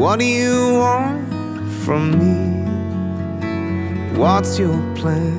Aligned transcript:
What 0.00 0.18
do 0.18 0.24
you 0.24 0.78
want 0.78 1.28
from 1.84 2.16
me? 2.16 2.64
What's 4.16 4.58
your 4.58 4.80
plan? 4.94 5.36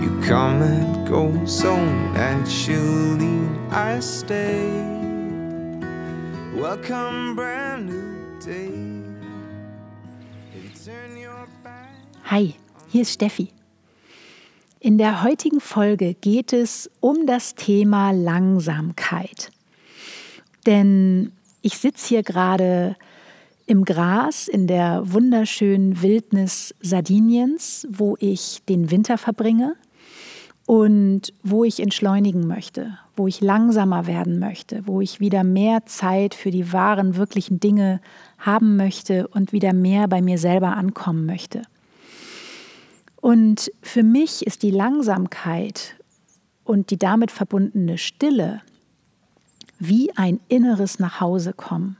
You 0.00 0.10
come 0.20 0.62
and 0.62 1.04
go 1.04 1.44
so 1.44 1.74
naturally. 2.12 3.40
I 3.72 3.98
stay. 3.98 4.70
Welcome, 6.54 7.34
brand 7.34 7.88
new 7.88 8.38
day. 8.38 8.70
Hi, 12.30 12.54
hier 12.92 13.02
ist 13.02 13.14
Steffi. 13.14 13.48
In 14.78 14.98
der 14.98 15.24
heutigen 15.24 15.58
Folge 15.58 16.14
geht 16.14 16.52
es 16.52 16.88
um 17.00 17.26
das 17.26 17.56
Thema 17.56 18.12
Langsamkeit. 18.12 19.50
Denn 20.66 21.32
ich 21.62 21.78
sitze 21.78 22.06
hier 22.06 22.22
gerade 22.22 22.94
im 23.68 23.84
Gras 23.84 24.48
in 24.48 24.66
der 24.66 25.02
wunderschönen 25.12 26.00
Wildnis 26.00 26.74
Sardiniens, 26.80 27.86
wo 27.90 28.16
ich 28.18 28.62
den 28.66 28.90
Winter 28.90 29.18
verbringe 29.18 29.74
und 30.64 31.34
wo 31.42 31.64
ich 31.64 31.80
entschleunigen 31.80 32.46
möchte, 32.46 32.98
wo 33.14 33.26
ich 33.26 33.42
langsamer 33.42 34.06
werden 34.06 34.38
möchte, 34.38 34.86
wo 34.86 35.02
ich 35.02 35.20
wieder 35.20 35.44
mehr 35.44 35.84
Zeit 35.84 36.34
für 36.34 36.50
die 36.50 36.72
wahren, 36.72 37.16
wirklichen 37.16 37.60
Dinge 37.60 38.00
haben 38.38 38.76
möchte 38.76 39.28
und 39.28 39.52
wieder 39.52 39.74
mehr 39.74 40.08
bei 40.08 40.22
mir 40.22 40.38
selber 40.38 40.74
ankommen 40.74 41.26
möchte. 41.26 41.62
Und 43.16 43.70
für 43.82 44.02
mich 44.02 44.46
ist 44.46 44.62
die 44.62 44.70
Langsamkeit 44.70 45.94
und 46.64 46.90
die 46.90 46.98
damit 46.98 47.30
verbundene 47.30 47.98
Stille 47.98 48.62
wie 49.78 50.10
ein 50.16 50.40
inneres 50.48 50.98
Nachhausekommen. 50.98 51.98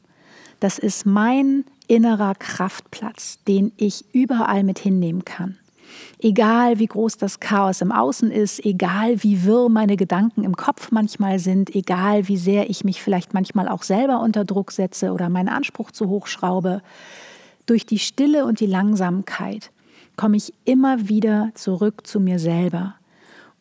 Das 0.60 0.78
ist 0.78 1.06
mein 1.06 1.64
innerer 1.86 2.34
Kraftplatz, 2.34 3.38
den 3.46 3.72
ich 3.76 4.04
überall 4.12 4.64
mit 4.64 4.78
hinnehmen 4.78 5.24
kann. 5.24 5.58
Egal 6.20 6.78
wie 6.78 6.86
groß 6.86 7.16
das 7.16 7.40
Chaos 7.40 7.80
im 7.80 7.92
Außen 7.92 8.30
ist, 8.30 8.64
egal 8.64 9.22
wie 9.22 9.44
wirr 9.44 9.68
meine 9.68 9.96
Gedanken 9.96 10.44
im 10.44 10.56
Kopf 10.56 10.90
manchmal 10.90 11.38
sind, 11.38 11.74
egal 11.74 12.28
wie 12.28 12.36
sehr 12.36 12.68
ich 12.68 12.84
mich 12.84 13.02
vielleicht 13.02 13.34
manchmal 13.34 13.68
auch 13.68 13.82
selber 13.82 14.20
unter 14.20 14.44
Druck 14.44 14.72
setze 14.72 15.12
oder 15.12 15.28
meinen 15.28 15.48
Anspruch 15.48 15.90
zu 15.90 16.08
hoch 16.08 16.26
schraube, 16.26 16.82
durch 17.66 17.86
die 17.86 17.98
Stille 17.98 18.44
und 18.44 18.60
die 18.60 18.66
Langsamkeit 18.66 19.70
komme 20.16 20.36
ich 20.36 20.52
immer 20.64 21.08
wieder 21.08 21.50
zurück 21.54 22.06
zu 22.06 22.18
mir 22.18 22.38
selber 22.38 22.94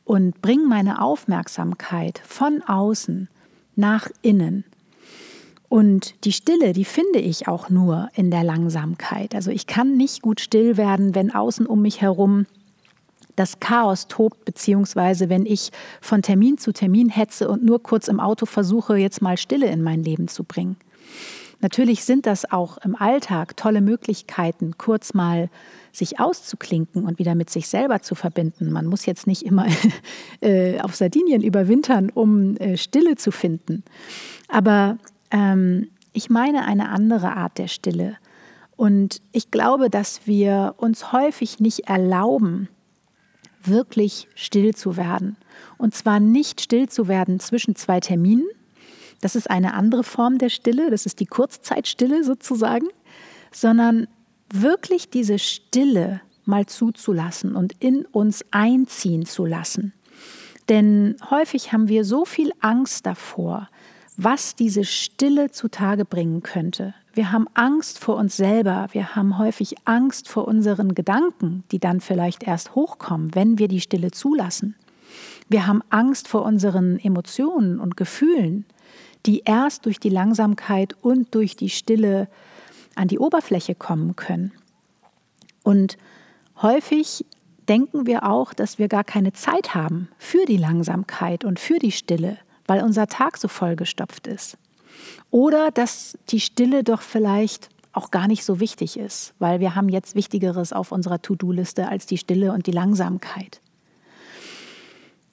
und 0.04 0.42
bringe 0.42 0.66
meine 0.66 1.02
Aufmerksamkeit 1.02 2.22
von 2.26 2.64
außen 2.64 3.30
nach 3.76 4.10
innen. 4.22 4.64
Und 5.70 6.24
die 6.24 6.32
Stille, 6.32 6.72
die 6.74 6.86
finde 6.86 7.20
ich 7.20 7.48
auch 7.48 7.70
nur 7.70 8.10
in 8.16 8.32
der 8.32 8.44
Langsamkeit. 8.44 9.36
Also 9.36 9.52
ich 9.52 9.68
kann 9.68 9.98
nicht 9.98 10.22
gut 10.22 10.40
still 10.40 10.78
werden, 10.78 11.14
wenn 11.14 11.34
außen 11.34 11.66
um 11.66 11.82
mich 11.82 12.02
herum 12.02 12.46
das 13.36 13.60
Chaos 13.60 14.08
tobt, 14.08 14.46
beziehungsweise 14.46 15.30
wenn 15.30 15.46
ich 15.46 15.72
von 16.02 16.22
Termin 16.22 16.58
zu 16.58 16.72
Termin 16.72 17.10
hetze 17.10 17.50
und 17.50 17.64
nur 17.64 17.84
kurz 17.84 18.08
im 18.08 18.20
Auto 18.20 18.46
versuche, 18.46 18.98
jetzt 18.98 19.22
mal 19.22 19.38
Stille 19.38 19.68
in 19.68 19.84
mein 19.84 20.04
Leben 20.04 20.28
zu 20.28 20.44
bringen. 20.44 20.78
Natürlich 21.60 22.04
sind 22.04 22.28
das 22.28 22.52
auch 22.52 22.78
im 22.80 22.96
Alltag 22.96 23.58
tolle 23.58 23.82
Möglichkeiten, 23.82 24.78
kurz 24.78 25.14
mal 25.14 25.50
sich 25.92 26.20
auszuklinken 26.20 27.06
und 27.06 27.18
wieder 27.18 27.34
mit 27.34 27.50
sich 27.50 27.68
selber 27.68 28.02
zu 28.02 28.14
verbinden. 28.14 28.72
Man 28.72 28.86
muss 28.86 29.06
jetzt 29.06 29.26
nicht 29.26 29.44
immer 29.44 29.66
äh, 30.42 30.80
auf 30.82 30.96
Sardinien 30.96 31.42
überwintern, 31.42 32.12
um 32.12 32.56
äh, 32.58 32.78
Stille 32.78 33.16
zu 33.16 33.32
finden. 33.32 33.84
Aber 34.48 34.98
ähm, 35.32 35.90
ich 36.14 36.30
meine 36.30 36.66
eine 36.66 36.90
andere 36.90 37.36
Art 37.36 37.58
der 37.58 37.68
Stille. 37.68 38.18
Und 38.76 39.22
ich 39.32 39.52
glaube, 39.52 39.90
dass 39.90 40.28
wir 40.28 40.76
uns 40.78 41.12
häufig 41.12 41.60
nicht 41.60 41.88
erlauben, 41.88 42.70
wirklich 43.64 44.28
still 44.36 44.74
zu 44.76 44.98
werden. 44.98 45.36
Und 45.78 45.96
zwar 45.96 46.20
nicht 46.20 46.62
still 46.62 46.88
zu 46.88 47.08
werden 47.08 47.40
zwischen 47.40 47.76
zwei 47.76 48.00
Terminen. 48.00 48.48
Das 49.22 49.36
ist 49.36 49.50
eine 49.50 49.74
andere 49.74 50.04
Form 50.04 50.38
der 50.38 50.50
Stille, 50.50 50.92
das 50.92 51.06
ist 51.06 51.20
die 51.20 51.26
Kurzzeitstille 51.26 52.24
sozusagen, 52.24 52.88
sondern 53.52 54.08
wirklich 54.54 55.10
diese 55.10 55.40
Stille 55.40 56.22
mal 56.46 56.66
zuzulassen 56.66 57.56
und 57.56 57.74
in 57.80 58.06
uns 58.06 58.46
einziehen 58.52 59.26
zu 59.26 59.46
lassen. 59.46 59.94
Denn 60.70 61.16
häufig 61.30 61.74
haben 61.74 61.88
wir 61.88 62.04
so 62.04 62.26
viel 62.26 62.52
Angst 62.60 63.06
davor, 63.06 63.70
was 64.18 64.56
diese 64.56 64.84
Stille 64.84 65.52
zutage 65.52 66.04
bringen 66.04 66.42
könnte. 66.42 66.96
Wir 67.14 67.32
haben 67.32 67.48
Angst 67.54 68.00
vor 68.00 68.18
uns 68.18 68.36
selber, 68.36 68.88
wir 68.92 69.16
haben 69.16 69.38
häufig 69.38 69.76
Angst 69.86 70.28
vor 70.28 70.48
unseren 70.48 70.96
Gedanken, 70.96 71.64
die 71.72 71.80
dann 71.80 72.02
vielleicht 72.02 72.44
erst 72.44 72.76
hochkommen, 72.76 73.34
wenn 73.36 73.60
wir 73.60 73.68
die 73.68 73.82
Stille 73.82 74.12
zulassen. 74.12 74.76
Wir 75.50 75.68
haben 75.68 75.82
Angst 75.90 76.28
vor 76.28 76.44
unseren 76.44 77.00
Emotionen 77.00 77.80
und 77.80 77.96
Gefühlen, 77.96 78.66
die 79.26 79.44
erst 79.46 79.86
durch 79.86 80.00
die 80.00 80.10
Langsamkeit 80.10 80.96
und 81.02 81.34
durch 81.34 81.56
die 81.56 81.70
Stille 81.70 82.28
an 82.96 83.08
die 83.08 83.20
Oberfläche 83.20 83.76
kommen 83.76 84.16
können. 84.16 84.52
Und 85.64 85.98
häufig 86.62 87.26
denken 87.70 88.08
wir 88.08 88.28
auch, 88.28 88.54
dass 88.54 88.80
wir 88.80 88.88
gar 88.88 89.04
keine 89.04 89.34
Zeit 89.34 89.76
haben 89.76 90.10
für 90.18 90.46
die 90.46 90.58
Langsamkeit 90.58 91.46
und 91.46 91.60
für 91.60 91.80
die 91.80 91.92
Stille, 91.92 92.38
weil 92.68 92.84
unser 92.84 93.08
Tag 93.08 93.38
so 93.38 93.48
vollgestopft 93.48 94.28
ist. 94.28 94.58
Oder 95.32 95.72
dass 95.72 96.18
die 96.30 96.40
Stille 96.40 96.84
doch 96.84 97.02
vielleicht 97.02 97.70
auch 97.94 98.12
gar 98.12 98.28
nicht 98.28 98.44
so 98.44 98.60
wichtig 98.60 98.98
ist, 98.98 99.34
weil 99.40 99.60
wir 99.60 99.76
haben 99.76 99.90
jetzt 99.90 100.16
Wichtigeres 100.16 100.72
auf 100.72 100.92
unserer 100.92 101.22
To-Do-Liste 101.22 101.88
als 101.88 102.06
die 102.06 102.18
Stille 102.18 102.52
und 102.52 102.68
die 102.68 102.72
Langsamkeit. 102.72 103.62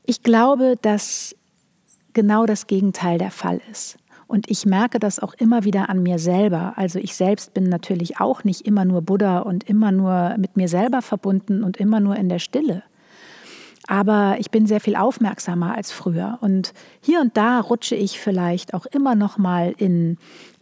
Ich 0.05 0.23
glaube, 0.23 0.77
dass 0.81 1.37
genau 2.15 2.47
das 2.47 2.67
Gegenteil 2.67 3.19
der 3.19 3.31
Fall 3.31 3.61
ist. 3.71 3.99
Und 4.27 4.51
ich 4.51 4.65
merke 4.65 4.99
das 4.99 5.21
auch 5.21 5.35
immer 5.35 5.65
wieder 5.65 5.91
an 5.91 6.03
mir 6.03 6.19
selber. 6.19 6.73
Also 6.77 6.99
ich 6.99 7.15
selbst 7.15 7.53
bin 7.53 7.69
natürlich 7.69 8.21
auch 8.21 8.45
nicht 8.45 8.63
immer 8.63 8.85
nur 8.85 9.03
Buddha 9.03 9.41
und 9.41 9.65
immer 9.65 9.93
nur 9.93 10.37
mit 10.39 10.57
mir 10.57 10.69
selber 10.69 11.03
verbunden 11.03 11.63
und 11.63 11.77
immer 11.77 12.01
nur 12.01 12.17
in 12.17 12.29
der 12.29 12.39
Stille. 12.39 12.83
Aber 13.87 14.37
ich 14.39 14.51
bin 14.51 14.67
sehr 14.67 14.81
viel 14.81 14.97
aufmerksamer 14.97 15.75
als 15.75 15.93
früher. 15.93 16.39
Und 16.41 16.73
hier 17.01 17.21
und 17.21 17.37
da 17.37 17.61
rutsche 17.61 17.95
ich 17.95 18.19
vielleicht 18.19 18.75
auch 18.75 18.87
immer 18.87 19.15
noch 19.15 19.37
mal 19.39 19.75
in 19.77 20.17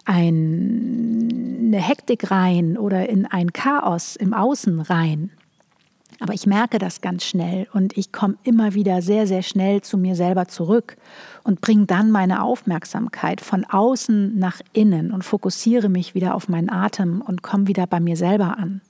eine 0.04 1.78
Hektik 1.78 2.30
rein 2.30 2.76
oder 2.76 3.08
in 3.08 3.26
ein 3.26 3.52
Chaos 3.52 4.16
im 4.16 4.34
Außen 4.34 4.80
rein. 4.80 5.30
Aber 6.22 6.34
ich 6.34 6.46
merke 6.46 6.78
das 6.78 7.00
ganz 7.00 7.24
schnell 7.24 7.66
und 7.72 7.96
ich 7.98 8.12
komme 8.12 8.36
immer 8.44 8.74
wieder 8.74 9.02
sehr, 9.02 9.26
sehr 9.26 9.42
schnell 9.42 9.80
zu 9.80 9.98
mir 9.98 10.14
selber 10.14 10.46
zurück 10.46 10.96
und 11.42 11.60
bringe 11.60 11.86
dann 11.86 12.12
meine 12.12 12.44
Aufmerksamkeit 12.44 13.40
von 13.40 13.64
außen 13.64 14.38
nach 14.38 14.60
innen 14.72 15.10
und 15.10 15.24
fokussiere 15.24 15.88
mich 15.88 16.14
wieder 16.14 16.36
auf 16.36 16.48
meinen 16.48 16.70
Atem 16.70 17.22
und 17.22 17.42
komme 17.42 17.66
wieder 17.66 17.88
bei 17.88 17.98
mir 17.98 18.16
selber 18.16 18.56
an. 18.56 18.82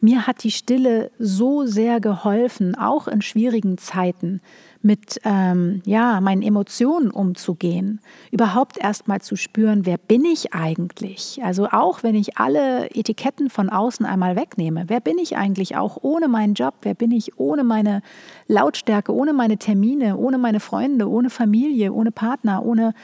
Mir 0.00 0.26
hat 0.26 0.44
die 0.44 0.50
Stille 0.50 1.10
so 1.18 1.64
sehr 1.64 2.00
geholfen, 2.00 2.74
auch 2.74 3.08
in 3.08 3.22
schwierigen 3.22 3.78
Zeiten, 3.78 4.40
mit 4.86 5.20
ähm, 5.24 5.82
ja, 5.84 6.20
meinen 6.20 6.42
Emotionen 6.42 7.10
umzugehen, 7.10 8.00
überhaupt 8.30 8.78
erst 8.78 9.08
mal 9.08 9.20
zu 9.20 9.34
spüren, 9.34 9.84
wer 9.84 9.98
bin 9.98 10.24
ich 10.24 10.54
eigentlich? 10.54 11.40
Also 11.42 11.66
auch 11.66 12.04
wenn 12.04 12.14
ich 12.14 12.38
alle 12.38 12.88
Etiketten 12.94 13.50
von 13.50 13.68
außen 13.68 14.06
einmal 14.06 14.36
wegnehme, 14.36 14.84
wer 14.86 15.00
bin 15.00 15.18
ich 15.18 15.36
eigentlich 15.36 15.76
auch 15.76 15.98
ohne 16.02 16.28
meinen 16.28 16.54
Job? 16.54 16.74
Wer 16.82 16.94
bin 16.94 17.10
ich 17.10 17.38
ohne 17.38 17.64
meine 17.64 18.00
Lautstärke, 18.46 19.12
ohne 19.12 19.32
meine 19.32 19.58
Termine, 19.58 20.16
ohne 20.16 20.38
meine 20.38 20.60
Freunde, 20.60 21.10
ohne 21.10 21.30
Familie, 21.30 21.92
ohne 21.92 22.12
Partner, 22.12 22.64
ohne, 22.64 22.94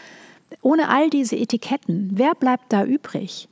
ohne 0.61 0.89
all 0.89 1.11
diese 1.11 1.37
Etiketten? 1.37 2.11
Wer 2.13 2.35
bleibt 2.37 2.73
da 2.73 2.85
übrig? 2.85 3.49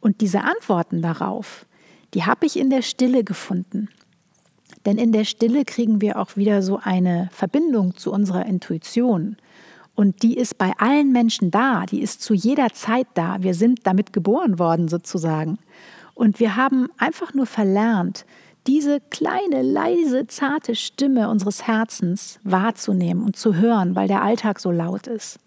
Und 0.00 0.22
diese 0.22 0.42
Antworten 0.42 1.02
darauf, 1.02 1.66
die 2.14 2.24
habe 2.24 2.46
ich 2.46 2.58
in 2.58 2.70
der 2.70 2.82
Stille 2.82 3.24
gefunden. 3.24 3.88
Denn 4.84 4.98
in 4.98 5.12
der 5.12 5.24
Stille 5.24 5.64
kriegen 5.64 6.00
wir 6.00 6.18
auch 6.18 6.36
wieder 6.36 6.62
so 6.62 6.80
eine 6.82 7.28
Verbindung 7.32 7.96
zu 7.96 8.12
unserer 8.12 8.46
Intuition. 8.46 9.36
Und 9.94 10.22
die 10.22 10.36
ist 10.36 10.58
bei 10.58 10.72
allen 10.78 11.12
Menschen 11.12 11.50
da, 11.50 11.86
die 11.86 12.00
ist 12.00 12.22
zu 12.22 12.34
jeder 12.34 12.70
Zeit 12.72 13.06
da. 13.14 13.42
Wir 13.42 13.54
sind 13.54 13.80
damit 13.84 14.12
geboren 14.12 14.58
worden 14.58 14.88
sozusagen. 14.88 15.58
Und 16.14 16.40
wir 16.40 16.56
haben 16.56 16.88
einfach 16.98 17.34
nur 17.34 17.46
verlernt, 17.46 18.24
diese 18.66 19.00
kleine, 19.00 19.62
leise, 19.62 20.26
zarte 20.26 20.76
Stimme 20.76 21.28
unseres 21.28 21.66
Herzens 21.66 22.38
wahrzunehmen 22.44 23.24
und 23.24 23.36
zu 23.36 23.56
hören, 23.56 23.96
weil 23.96 24.08
der 24.08 24.22
Alltag 24.22 24.60
so 24.60 24.70
laut 24.70 25.06
ist. 25.06 25.38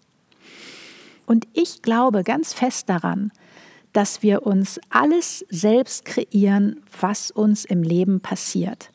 Und 1.24 1.46
ich 1.54 1.82
glaube 1.82 2.22
ganz 2.22 2.52
fest 2.52 2.88
daran, 2.88 3.32
dass 3.96 4.22
wir 4.22 4.46
uns 4.46 4.78
alles 4.90 5.42
selbst 5.48 6.04
kreieren, 6.04 6.82
was 7.00 7.30
uns 7.30 7.64
im 7.64 7.82
Leben 7.82 8.20
passiert. 8.20 8.90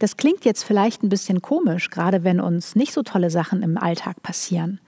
Das 0.00 0.16
klingt 0.16 0.44
jetzt 0.44 0.64
vielleicht 0.64 1.04
ein 1.04 1.08
bisschen 1.08 1.40
komisch, 1.40 1.88
gerade 1.88 2.24
wenn 2.24 2.40
uns 2.40 2.74
nicht 2.74 2.92
so 2.92 3.04
tolle 3.04 3.30
Sachen 3.30 3.62
im 3.62 3.78
Alltag 3.78 4.20
passieren. 4.24 4.80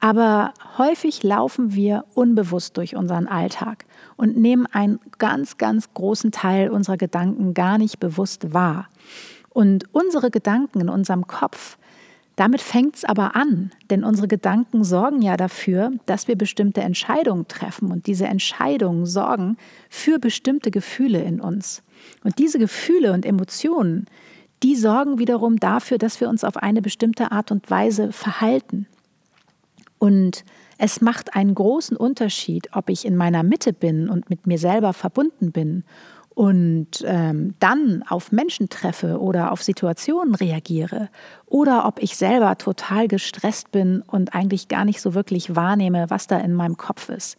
Aber 0.00 0.52
häufig 0.76 1.22
laufen 1.22 1.74
wir 1.74 2.04
unbewusst 2.14 2.76
durch 2.76 2.96
unseren 2.96 3.28
Alltag 3.28 3.84
und 4.16 4.36
nehmen 4.36 4.66
einen 4.66 4.98
ganz, 5.18 5.56
ganz 5.56 5.94
großen 5.94 6.32
Teil 6.32 6.68
unserer 6.68 6.96
Gedanken 6.96 7.54
gar 7.54 7.78
nicht 7.78 8.00
bewusst 8.00 8.54
wahr. 8.54 8.88
Und 9.50 9.84
unsere 9.94 10.32
Gedanken 10.32 10.80
in 10.80 10.88
unserem 10.88 11.28
Kopf, 11.28 11.78
damit 12.36 12.60
fängt 12.60 12.96
es 12.96 13.04
aber 13.04 13.36
an, 13.36 13.70
denn 13.90 14.02
unsere 14.02 14.26
Gedanken 14.26 14.82
sorgen 14.82 15.22
ja 15.22 15.36
dafür, 15.36 15.92
dass 16.06 16.26
wir 16.26 16.36
bestimmte 16.36 16.80
Entscheidungen 16.80 17.46
treffen 17.46 17.92
und 17.92 18.06
diese 18.06 18.26
Entscheidungen 18.26 19.06
sorgen 19.06 19.56
für 19.88 20.18
bestimmte 20.18 20.70
Gefühle 20.70 21.22
in 21.22 21.40
uns. 21.40 21.82
Und 22.24 22.38
diese 22.38 22.58
Gefühle 22.58 23.12
und 23.12 23.24
Emotionen, 23.24 24.06
die 24.64 24.74
sorgen 24.74 25.18
wiederum 25.18 25.58
dafür, 25.58 25.98
dass 25.98 26.20
wir 26.20 26.28
uns 26.28 26.42
auf 26.42 26.56
eine 26.56 26.82
bestimmte 26.82 27.30
Art 27.30 27.52
und 27.52 27.70
Weise 27.70 28.10
verhalten. 28.10 28.86
Und 29.98 30.44
es 30.76 31.00
macht 31.00 31.36
einen 31.36 31.54
großen 31.54 31.96
Unterschied, 31.96 32.68
ob 32.72 32.90
ich 32.90 33.04
in 33.06 33.14
meiner 33.14 33.44
Mitte 33.44 33.72
bin 33.72 34.08
und 34.08 34.28
mit 34.28 34.46
mir 34.46 34.58
selber 34.58 34.92
verbunden 34.92 35.52
bin 35.52 35.84
und 36.34 37.04
ähm, 37.04 37.54
dann 37.60 38.02
auf 38.08 38.32
Menschen 38.32 38.68
treffe 38.68 39.20
oder 39.20 39.52
auf 39.52 39.62
Situationen 39.62 40.34
reagiere 40.34 41.08
oder 41.46 41.86
ob 41.86 42.02
ich 42.02 42.16
selber 42.16 42.58
total 42.58 43.06
gestresst 43.06 43.70
bin 43.70 44.02
und 44.02 44.34
eigentlich 44.34 44.66
gar 44.68 44.84
nicht 44.84 45.00
so 45.00 45.14
wirklich 45.14 45.54
wahrnehme, 45.54 46.06
was 46.08 46.26
da 46.26 46.38
in 46.38 46.52
meinem 46.52 46.76
Kopf 46.76 47.08
ist. 47.08 47.38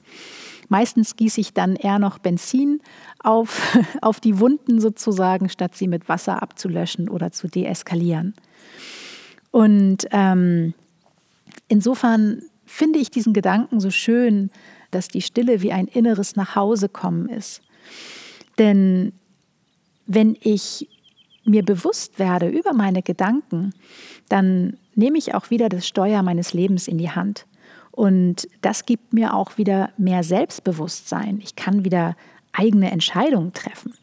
Meistens 0.69 1.15
gieße 1.15 1.42
ich 1.42 1.53
dann 1.53 1.75
eher 1.75 2.00
noch 2.00 2.19
Benzin 2.19 2.81
auf, 3.19 3.77
auf 4.01 4.19
die 4.19 4.39
Wunden 4.39 4.80
sozusagen, 4.80 5.50
statt 5.50 5.75
sie 5.75 5.88
mit 5.88 6.07
Wasser 6.07 6.41
abzulöschen 6.41 7.09
oder 7.09 7.31
zu 7.31 7.48
deeskalieren. 7.48 8.33
Und 9.51 10.07
ähm, 10.12 10.74
insofern 11.68 12.41
finde 12.65 13.00
ich 13.00 13.12
diesen 13.12 13.33
Gedanken 13.33 13.80
so 13.80 13.91
schön, 13.91 14.51
dass 14.91 15.07
die 15.09 15.21
Stille 15.21 15.62
wie 15.62 15.71
ein 15.71 15.88
inneres 15.88 16.36
Nachhausekommen 16.36 17.30
ist. 17.30 17.62
Denn 18.57 19.13
wenn 20.07 20.37
ich 20.39 20.87
mir 21.43 21.63
bewusst 21.63 22.19
werde 22.19 22.47
über 22.47 22.73
meine 22.73 23.01
Gedanken, 23.01 23.73
dann 24.29 24.77
nehme 24.95 25.17
ich 25.17 25.35
auch 25.35 25.49
wieder 25.49 25.69
das 25.69 25.87
Steuer 25.87 26.23
meines 26.23 26.53
Lebens 26.53 26.87
in 26.87 26.97
die 26.97 27.11
Hand. 27.11 27.45
Und 27.91 28.47
das 28.61 28.85
gibt 28.85 29.13
mir 29.13 29.33
auch 29.33 29.57
wieder 29.57 29.91
mehr 29.97 30.23
Selbstbewusstsein. 30.23 31.39
Ich 31.41 31.55
kann 31.55 31.85
wieder 31.85 32.15
eigene 32.51 32.91
Entscheidungen 32.91 33.53
treffen. 33.53 33.93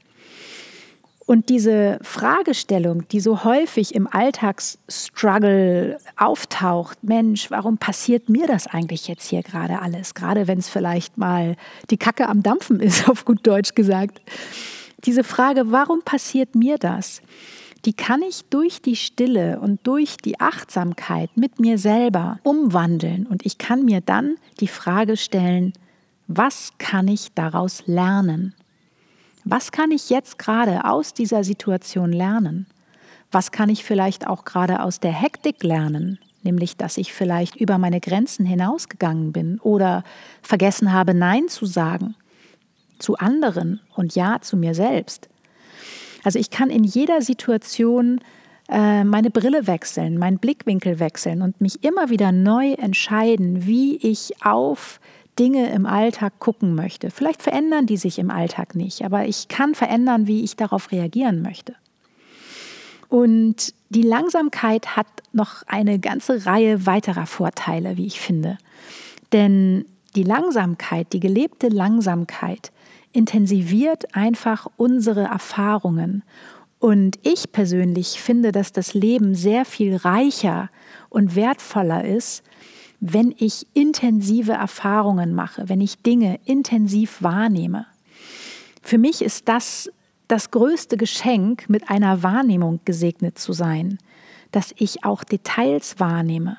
Und 1.25 1.49
diese 1.51 1.99
Fragestellung, 2.03 3.07
die 3.09 3.21
so 3.21 3.45
häufig 3.45 3.95
im 3.95 4.09
Alltagsstruggle 4.09 5.99
auftaucht, 6.17 7.03
Mensch, 7.05 7.51
warum 7.51 7.79
passiert 7.79 8.29
mir 8.29 8.47
das 8.47 8.67
eigentlich 8.67 9.07
jetzt 9.07 9.29
hier 9.29 9.43
gerade 9.43 9.81
alles? 9.81 10.15
Gerade 10.15 10.49
wenn 10.49 10.59
es 10.59 10.69
vielleicht 10.69 11.19
mal 11.19 11.57
die 11.91 11.97
Kacke 11.97 12.29
am 12.29 12.43
Dampfen 12.43 12.81
ist, 12.81 13.09
auf 13.09 13.25
gut 13.25 13.47
Deutsch 13.47 13.75
gesagt. 13.75 14.21
Diese 15.05 15.25
Frage, 15.25 15.71
warum 15.71 16.03
passiert 16.03 16.55
mir 16.55 16.79
das? 16.79 17.23
Die 17.85 17.93
kann 17.93 18.23
ich 18.23 18.45
durch 18.45 18.81
die 18.81 18.95
Stille 18.95 19.59
und 19.61 19.81
durch 19.85 20.17
die 20.17 20.39
Achtsamkeit 20.39 21.31
mit 21.37 21.59
mir 21.59 21.79
selber 21.79 22.39
umwandeln. 22.45 23.27
Und 23.27 23.45
ich 23.45 23.59
kann 23.59 23.85
mir 23.85 24.01
dann 24.01 24.37
die 24.61 24.69
Frage 24.69 25.17
stellen, 25.17 25.73
was 26.29 26.73
kann 26.79 27.09
ich 27.09 27.33
daraus 27.35 27.83
lernen? 27.87 28.55
Was 29.45 29.73
kann 29.73 29.91
ich 29.91 30.11
jetzt 30.11 30.39
gerade 30.39 30.85
aus 30.85 31.15
dieser 31.15 31.45
Situation 31.45 32.13
lernen? 32.13 32.67
Was 33.31 33.51
kann 33.51 33.69
ich 33.69 33.85
vielleicht 33.85 34.27
auch 34.27 34.45
gerade 34.45 34.83
aus 34.83 35.01
der 35.01 35.13
Hektik 35.13 35.63
lernen? 35.63 36.19
Nämlich, 36.43 36.77
dass 36.77 36.97
ich 36.97 37.13
vielleicht 37.13 37.57
über 37.57 37.79
meine 37.79 38.01
Grenzen 38.01 38.45
hinausgegangen 38.45 39.33
bin 39.33 39.59
oder 39.61 40.03
vergessen 40.43 40.93
habe, 40.93 41.15
Nein 41.15 41.49
zu 41.49 41.67
sagen 41.67 42.17
zu 43.03 43.17
anderen 43.17 43.81
und 43.95 44.15
Ja 44.15 44.41
zu 44.41 44.57
mir 44.57 44.75
selbst. 44.75 45.29
Also 46.25 46.39
ich 46.39 46.51
kann 46.51 46.71
in 46.71 46.85
jeder 46.85 47.21
Situation 47.21 48.21
äh, 48.69 49.05
meine 49.05 49.31
Brille 49.31 49.67
wechseln, 49.67 50.19
meinen 50.19 50.39
Blickwinkel 50.39 51.01
wechseln 51.01 51.43
und 51.43 51.61
mich 51.61 51.85
immer 51.85 52.09
wieder 52.09 52.33
neu 52.33 52.73
entscheiden, 52.75 53.67
wie 53.67 53.97
ich 53.97 54.45
auf 54.45 55.01
Dinge 55.39 55.73
im 55.73 55.87
Alltag 55.87 56.39
gucken 56.39 56.75
möchte. 56.75 57.11
Vielleicht 57.11 57.43
verändern 57.43 57.87
die 57.87 57.97
sich 57.97 58.19
im 58.19 58.31
Alltag 58.31 58.75
nicht, 58.75 59.05
aber 59.05 59.25
ich 59.27 59.49
kann 59.49 59.75
verändern, 59.75 60.27
wie 60.27 60.45
ich 60.45 60.57
darauf 60.57 60.93
reagieren 60.93 61.43
möchte. 61.43 61.75
Und 63.09 63.75
die 63.91 64.03
Langsamkeit 64.03 64.97
hat 64.97 65.07
noch 65.33 65.63
eine 65.67 65.99
ganze 65.99 66.47
Reihe 66.47 66.87
weiterer 66.87 67.27
Vorteile, 67.27 67.97
wie 67.97 68.07
ich 68.07 68.21
finde. 68.21 68.59
Denn 69.33 69.85
die 70.17 70.23
Langsamkeit, 70.23 71.13
die 71.13 71.21
gelebte 71.21 71.69
Langsamkeit, 71.69 72.73
intensiviert 73.13 74.15
einfach 74.15 74.67
unsere 74.77 75.25
Erfahrungen. 75.25 76.23
Und 76.79 77.19
ich 77.23 77.53
persönlich 77.53 78.21
finde, 78.21 78.51
dass 78.51 78.73
das 78.73 78.95
Leben 78.95 79.35
sehr 79.35 79.65
viel 79.65 79.97
reicher 79.97 80.71
und 81.09 81.37
wertvoller 81.37 82.05
ist, 82.05 82.43
wenn 83.05 83.35
ich 83.37 83.67
intensive 83.75 84.53
Erfahrungen 84.53 85.35
mache, 85.35 85.69
wenn 85.69 85.81
ich 85.81 86.03
Dinge 86.03 86.39
intensiv 86.45 87.21
wahrnehme. 87.21 87.87
Für 88.81 88.97
mich 88.97 89.23
ist 89.23 89.49
das 89.49 89.91
das 90.29 90.53
größte 90.53 90.97
Geschenk, 90.97 91.69
mit 91.69 91.91
einer 91.91 92.23
Wahrnehmung 92.23 92.79
gesegnet 92.85 93.41
zu 93.41 93.53
sein, 93.53 93.99
dass 94.53 94.73
ich 94.79 95.05
auch 95.05 95.25
Details 95.25 95.99
wahrnehme. 95.99 96.57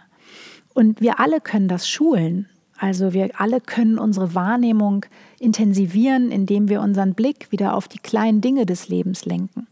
Und 0.74 1.00
wir 1.00 1.22
alle 1.22 1.40
können 1.40 1.70
das 1.70 1.88
schulen. 1.88 2.50
Also 2.78 3.14
wir 3.14 3.40
alle 3.40 3.62
können 3.62 3.98
unsere 3.98 4.36
Wahrnehmung 4.36 5.06
intensivieren, 5.40 6.30
indem 6.30 6.68
wir 6.68 6.82
unseren 6.82 7.14
Blick 7.14 7.52
wieder 7.54 7.74
auf 7.74 7.88
die 7.88 8.00
kleinen 8.00 8.42
Dinge 8.42 8.66
des 8.66 8.90
Lebens 8.90 9.24
lenken. 9.24 9.66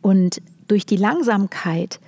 Und 0.00 0.40
durch 0.66 0.86
die 0.86 0.96
Langsamkeit 0.96 2.00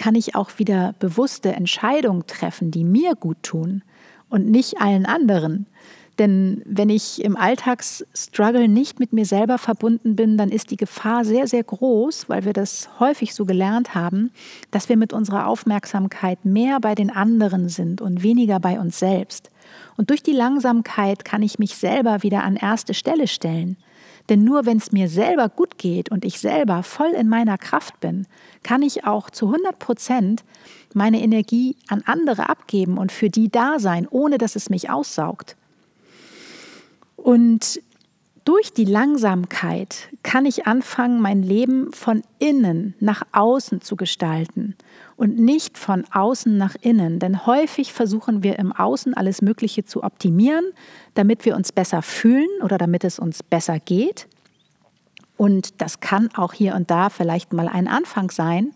kann 0.00 0.14
ich 0.14 0.34
auch 0.34 0.50
wieder 0.56 0.94
bewusste 0.98 1.52
Entscheidungen 1.52 2.26
treffen, 2.26 2.70
die 2.70 2.84
mir 2.84 3.14
gut 3.14 3.36
tun 3.42 3.82
und 4.30 4.50
nicht 4.50 4.80
allen 4.80 5.04
anderen. 5.04 5.66
Denn 6.18 6.62
wenn 6.64 6.88
ich 6.88 7.22
im 7.22 7.36
Alltagsstruggle 7.36 8.66
nicht 8.66 8.98
mit 8.98 9.12
mir 9.12 9.26
selber 9.26 9.58
verbunden 9.58 10.16
bin, 10.16 10.38
dann 10.38 10.48
ist 10.48 10.70
die 10.70 10.78
Gefahr 10.78 11.26
sehr, 11.26 11.46
sehr 11.46 11.64
groß, 11.64 12.30
weil 12.30 12.46
wir 12.46 12.54
das 12.54 12.88
häufig 12.98 13.34
so 13.34 13.44
gelernt 13.44 13.94
haben, 13.94 14.30
dass 14.70 14.88
wir 14.88 14.96
mit 14.96 15.12
unserer 15.12 15.46
Aufmerksamkeit 15.46 16.46
mehr 16.46 16.80
bei 16.80 16.94
den 16.94 17.10
anderen 17.10 17.68
sind 17.68 18.00
und 18.00 18.22
weniger 18.22 18.58
bei 18.58 18.80
uns 18.80 18.98
selbst. 18.98 19.50
Und 19.98 20.08
durch 20.08 20.22
die 20.22 20.32
Langsamkeit 20.32 21.26
kann 21.26 21.42
ich 21.42 21.58
mich 21.58 21.76
selber 21.76 22.22
wieder 22.22 22.42
an 22.42 22.56
erste 22.56 22.94
Stelle 22.94 23.28
stellen. 23.28 23.76
Denn 24.30 24.44
nur 24.44 24.64
wenn 24.64 24.78
es 24.78 24.92
mir 24.92 25.08
selber 25.08 25.48
gut 25.48 25.76
geht 25.76 26.10
und 26.10 26.24
ich 26.24 26.38
selber 26.38 26.84
voll 26.84 27.10
in 27.10 27.28
meiner 27.28 27.58
Kraft 27.58 27.98
bin, 28.00 28.26
kann 28.62 28.80
ich 28.80 29.04
auch 29.04 29.28
zu 29.28 29.46
100 29.46 29.78
Prozent 29.78 30.44
meine 30.94 31.20
Energie 31.20 31.76
an 31.88 32.02
andere 32.06 32.48
abgeben 32.48 32.96
und 32.96 33.10
für 33.10 33.28
die 33.28 33.50
da 33.50 33.80
sein, 33.80 34.06
ohne 34.08 34.38
dass 34.38 34.54
es 34.56 34.70
mich 34.70 34.88
aussaugt. 34.88 35.56
Und 37.16 37.82
durch 38.44 38.72
die 38.72 38.84
Langsamkeit 38.84 40.08
kann 40.22 40.46
ich 40.46 40.66
anfangen, 40.66 41.20
mein 41.20 41.42
Leben 41.42 41.92
von 41.92 42.22
innen 42.38 42.94
nach 43.00 43.22
außen 43.32 43.80
zu 43.80 43.96
gestalten 43.96 44.76
und 45.20 45.38
nicht 45.38 45.76
von 45.76 46.06
außen 46.10 46.56
nach 46.56 46.76
innen. 46.80 47.18
Denn 47.18 47.44
häufig 47.44 47.92
versuchen 47.92 48.42
wir 48.42 48.58
im 48.58 48.72
Außen 48.72 49.12
alles 49.12 49.42
Mögliche 49.42 49.84
zu 49.84 50.02
optimieren, 50.02 50.64
damit 51.12 51.44
wir 51.44 51.56
uns 51.56 51.72
besser 51.72 52.00
fühlen 52.00 52.48
oder 52.62 52.78
damit 52.78 53.04
es 53.04 53.18
uns 53.18 53.42
besser 53.42 53.78
geht. 53.80 54.28
Und 55.36 55.82
das 55.82 56.00
kann 56.00 56.30
auch 56.34 56.54
hier 56.54 56.74
und 56.74 56.90
da 56.90 57.10
vielleicht 57.10 57.52
mal 57.52 57.68
ein 57.68 57.86
Anfang 57.86 58.30
sein. 58.30 58.72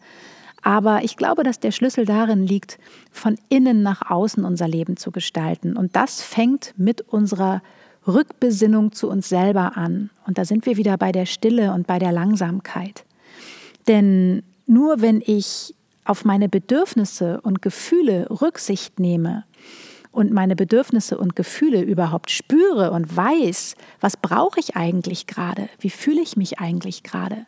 Aber 0.60 1.02
ich 1.02 1.16
glaube, 1.16 1.44
dass 1.44 1.60
der 1.60 1.70
Schlüssel 1.70 2.04
darin 2.04 2.46
liegt, 2.46 2.78
von 3.10 3.38
innen 3.48 3.82
nach 3.82 4.10
außen 4.10 4.44
unser 4.44 4.68
Leben 4.68 4.98
zu 4.98 5.12
gestalten. 5.12 5.78
Und 5.78 5.96
das 5.96 6.20
fängt 6.20 6.74
mit 6.76 7.00
unserer 7.00 7.62
Rückbesinnung 8.06 8.92
zu 8.92 9.08
uns 9.08 9.30
selber 9.30 9.78
an. 9.78 10.10
Und 10.26 10.36
da 10.36 10.44
sind 10.44 10.66
wir 10.66 10.76
wieder 10.76 10.98
bei 10.98 11.10
der 11.10 11.24
Stille 11.24 11.72
und 11.72 11.86
bei 11.86 11.98
der 11.98 12.12
Langsamkeit. 12.12 13.06
Denn 13.88 14.42
nur 14.66 15.00
wenn 15.00 15.22
ich 15.24 15.73
auf 16.04 16.24
meine 16.24 16.48
Bedürfnisse 16.48 17.40
und 17.40 17.62
Gefühle 17.62 18.28
Rücksicht 18.30 19.00
nehme 19.00 19.44
und 20.12 20.32
meine 20.32 20.54
Bedürfnisse 20.54 21.18
und 21.18 21.34
Gefühle 21.34 21.82
überhaupt 21.82 22.30
spüre 22.30 22.92
und 22.92 23.16
weiß, 23.16 23.74
was 24.00 24.16
brauche 24.16 24.60
ich 24.60 24.76
eigentlich 24.76 25.26
gerade, 25.26 25.68
wie 25.80 25.90
fühle 25.90 26.22
ich 26.22 26.36
mich 26.36 26.60
eigentlich 26.60 27.02
gerade, 27.02 27.46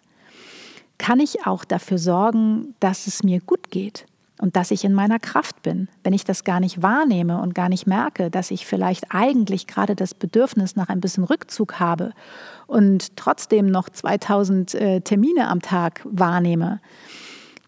kann 0.99 1.21
ich 1.21 1.47
auch 1.47 1.65
dafür 1.65 1.99
sorgen, 1.99 2.75
dass 2.81 3.07
es 3.07 3.23
mir 3.23 3.41
gut 3.41 3.71
geht 3.71 4.07
und 4.39 4.57
dass 4.57 4.71
ich 4.71 4.85
in 4.85 4.93
meiner 4.93 5.19
Kraft 5.19 5.63
bin. 5.63 5.89
Wenn 6.03 6.13
ich 6.13 6.25
das 6.25 6.45
gar 6.45 6.61
nicht 6.61 6.83
wahrnehme 6.83 7.41
und 7.41 7.55
gar 7.55 7.69
nicht 7.69 7.87
merke, 7.87 8.31
dass 8.31 8.51
ich 8.51 8.67
vielleicht 8.67 9.15
eigentlich 9.15 9.67
gerade 9.67 9.95
das 9.95 10.15
Bedürfnis 10.15 10.77
nach 10.77 10.89
ein 10.89 11.01
bisschen 11.01 11.25
Rückzug 11.25 11.79
habe 11.79 12.13
und 12.67 13.17
trotzdem 13.17 13.67
noch 13.67 13.89
2000 13.89 14.75
äh, 14.75 15.01
Termine 15.01 15.49
am 15.49 15.63
Tag 15.63 16.03
wahrnehme, 16.05 16.81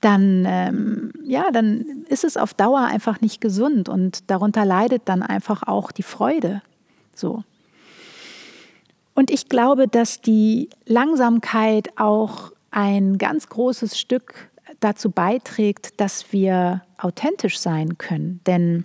dann, 0.01 0.45
ähm, 0.47 1.13
ja, 1.25 1.51
dann 1.51 2.05
ist 2.09 2.25
es 2.25 2.37
auf 2.37 2.55
Dauer 2.55 2.81
einfach 2.81 3.21
nicht 3.21 3.41
gesund 3.41 3.89
und 3.89 4.31
darunter 4.31 4.65
leidet 4.65 5.03
dann 5.07 5.23
einfach 5.23 5.63
auch 5.65 5.91
die 5.93 6.03
Freude. 6.03 6.63
So. 7.15 7.43
Und 9.15 9.31
ich 9.31 9.49
glaube, 9.49 9.89
dass 9.89 10.21
die 10.21 10.71
Langsamkeit 10.87 11.99
auch 11.99 12.53
ein 12.71 13.19
ganz 13.19 13.49
großes 13.49 13.99
Stück 13.99 14.51
dazu 14.81 15.11
beiträgt, 15.11 16.01
dass 16.01 16.33
wir 16.33 16.83
authentisch 16.99 17.59
sein 17.59 17.99
können. 17.99 18.41
Denn 18.47 18.85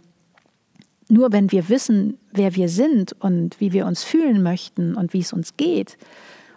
nur 1.09 1.31
wenn 1.31 1.51
wir 1.51 1.69
wissen, 1.69 2.17
wer 2.31 2.55
wir 2.55 2.69
sind 2.69 3.13
und 3.19 3.59
wie 3.59 3.73
wir 3.73 3.85
uns 3.85 4.03
fühlen 4.03 4.41
möchten 4.41 4.95
und 4.95 5.13
wie 5.13 5.19
es 5.19 5.33
uns 5.33 5.55
geht, 5.57 5.97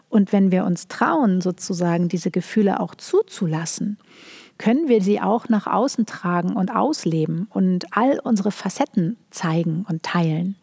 und 0.08 0.32
wenn 0.32 0.52
wir 0.52 0.64
uns 0.64 0.88
trauen, 0.88 1.40
sozusagen 1.40 2.08
diese 2.08 2.30
Gefühle 2.30 2.80
auch 2.80 2.94
zuzulassen, 2.94 3.98
können 4.58 4.88
wir 4.88 5.02
sie 5.02 5.20
auch 5.20 5.48
nach 5.48 5.66
außen 5.66 6.06
tragen 6.06 6.56
und 6.56 6.74
ausleben 6.74 7.48
und 7.50 7.86
all 7.90 8.18
unsere 8.22 8.50
Facetten 8.50 9.16
zeigen 9.30 9.84
und 9.88 10.02
teilen. 10.02 10.56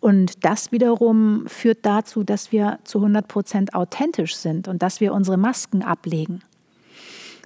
Und 0.00 0.44
das 0.44 0.70
wiederum 0.70 1.46
führt 1.46 1.78
dazu, 1.82 2.24
dass 2.24 2.52
wir 2.52 2.78
zu 2.84 2.98
100 2.98 3.26
Prozent 3.26 3.74
authentisch 3.74 4.36
sind 4.36 4.68
und 4.68 4.82
dass 4.82 5.00
wir 5.00 5.14
unsere 5.14 5.38
Masken 5.38 5.82
ablegen. 5.82 6.42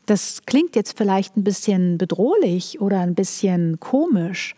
Das 0.07 0.43
klingt 0.45 0.75
jetzt 0.75 0.97
vielleicht 0.99 1.37
ein 1.37 1.45
bisschen 1.45 1.99
bedrohlich 1.99 2.81
oder 2.81 3.01
ein 3.01 3.15
bisschen 3.15 3.79
komisch, 3.79 4.57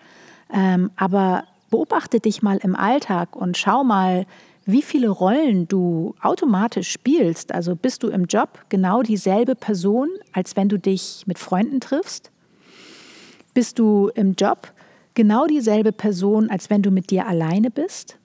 ähm, 0.53 0.91
aber 0.97 1.45
beobachte 1.71 2.21
dich 2.21 2.41
mal 2.41 2.59
im 2.63 2.75
Alltag 2.75 3.37
und 3.37 3.59
schau 3.59 3.85
mal, 3.85 4.27
wie 4.67 4.83
viele 4.83 5.09
Rollen 5.09 5.69
du 5.69 6.15
automatisch 6.21 6.91
spielst. 6.91 7.53
Also 7.53 7.77
bist 7.77 8.03
du 8.03 8.09
im 8.09 8.25
Job 8.25 8.65
genau 8.69 9.03
dieselbe 9.03 9.55
Person, 9.55 10.09
als 10.33 10.57
wenn 10.57 10.69
du 10.69 10.79
dich 10.79 11.25
mit 11.27 11.39
Freunden 11.39 11.81
triffst? 11.81 12.31
Bist 13.55 13.79
du 13.79 14.11
im 14.15 14.35
Job 14.35 14.73
genau 15.15 15.47
dieselbe 15.47 15.93
Person, 15.93 16.51
als 16.51 16.71
wenn 16.71 16.83
du 16.83 16.91
mit 16.91 17.11
dir 17.11 17.27
alleine 17.27 17.71
bist? 17.71 18.17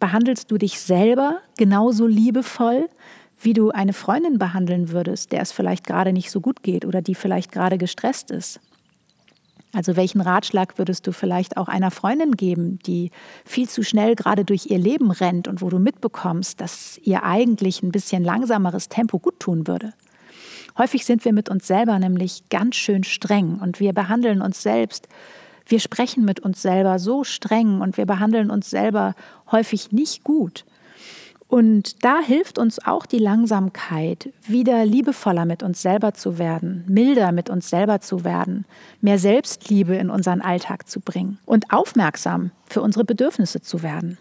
Behandelst 0.00 0.50
du 0.50 0.58
dich 0.58 0.80
selber 0.80 1.38
genauso 1.56 2.06
liebevoll, 2.06 2.88
wie 3.40 3.52
du 3.52 3.70
eine 3.70 3.92
Freundin 3.92 4.38
behandeln 4.38 4.90
würdest, 4.90 5.32
der 5.32 5.42
es 5.42 5.52
vielleicht 5.52 5.86
gerade 5.86 6.12
nicht 6.12 6.30
so 6.30 6.40
gut 6.40 6.62
geht 6.62 6.84
oder 6.84 7.02
die 7.02 7.14
vielleicht 7.14 7.52
gerade 7.52 7.78
gestresst 7.78 8.30
ist. 8.30 8.60
Also 9.74 9.96
welchen 9.96 10.20
Ratschlag 10.20 10.76
würdest 10.76 11.06
du 11.06 11.12
vielleicht 11.12 11.56
auch 11.56 11.66
einer 11.66 11.90
Freundin 11.90 12.32
geben, 12.32 12.78
die 12.80 13.10
viel 13.44 13.68
zu 13.68 13.82
schnell 13.82 14.14
gerade 14.14 14.44
durch 14.44 14.66
ihr 14.66 14.78
Leben 14.78 15.10
rennt 15.10 15.48
und 15.48 15.62
wo 15.62 15.70
du 15.70 15.78
mitbekommst, 15.78 16.60
dass 16.60 16.98
ihr 17.02 17.22
eigentlich 17.22 17.82
ein 17.82 17.90
bisschen 17.90 18.22
langsameres 18.22 18.90
Tempo 18.90 19.18
gut 19.18 19.40
tun 19.40 19.66
würde? 19.66 19.94
Häufig 20.76 21.06
sind 21.06 21.24
wir 21.24 21.32
mit 21.32 21.48
uns 21.48 21.66
selber 21.66 21.98
nämlich 21.98 22.48
ganz 22.50 22.76
schön 22.76 23.04
streng 23.04 23.60
und 23.60 23.80
wir 23.80 23.92
behandeln 23.92 24.42
uns 24.42 24.62
selbst, 24.62 25.08
wir 25.66 25.80
sprechen 25.80 26.24
mit 26.24 26.40
uns 26.40 26.60
selber 26.60 26.98
so 26.98 27.24
streng 27.24 27.80
und 27.80 27.96
wir 27.96 28.04
behandeln 28.04 28.50
uns 28.50 28.68
selber 28.68 29.14
häufig 29.50 29.92
nicht 29.92 30.24
gut. 30.24 30.64
Und 31.52 32.02
da 32.02 32.20
hilft 32.20 32.58
uns 32.58 32.82
auch 32.82 33.04
die 33.04 33.18
Langsamkeit, 33.18 34.32
wieder 34.46 34.86
liebevoller 34.86 35.44
mit 35.44 35.62
uns 35.62 35.82
selber 35.82 36.14
zu 36.14 36.38
werden, 36.38 36.82
milder 36.88 37.30
mit 37.30 37.50
uns 37.50 37.68
selber 37.68 38.00
zu 38.00 38.24
werden, 38.24 38.64
mehr 39.02 39.18
Selbstliebe 39.18 39.94
in 39.94 40.08
unseren 40.08 40.40
Alltag 40.40 40.88
zu 40.88 41.00
bringen 41.00 41.38
und 41.44 41.70
aufmerksam 41.70 42.52
für 42.64 42.80
unsere 42.80 43.04
Bedürfnisse 43.04 43.60
zu 43.60 43.82
werden. 43.82 44.16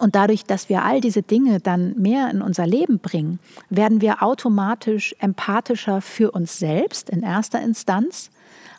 Und 0.00 0.16
dadurch, 0.16 0.44
dass 0.44 0.68
wir 0.68 0.82
all 0.82 1.00
diese 1.00 1.22
Dinge 1.22 1.60
dann 1.60 1.94
mehr 1.96 2.32
in 2.32 2.42
unser 2.42 2.66
Leben 2.66 2.98
bringen, 2.98 3.38
werden 3.70 4.00
wir 4.00 4.20
automatisch 4.20 5.14
empathischer 5.20 6.00
für 6.00 6.32
uns 6.32 6.58
selbst 6.58 7.10
in 7.10 7.22
erster 7.22 7.62
Instanz 7.62 8.32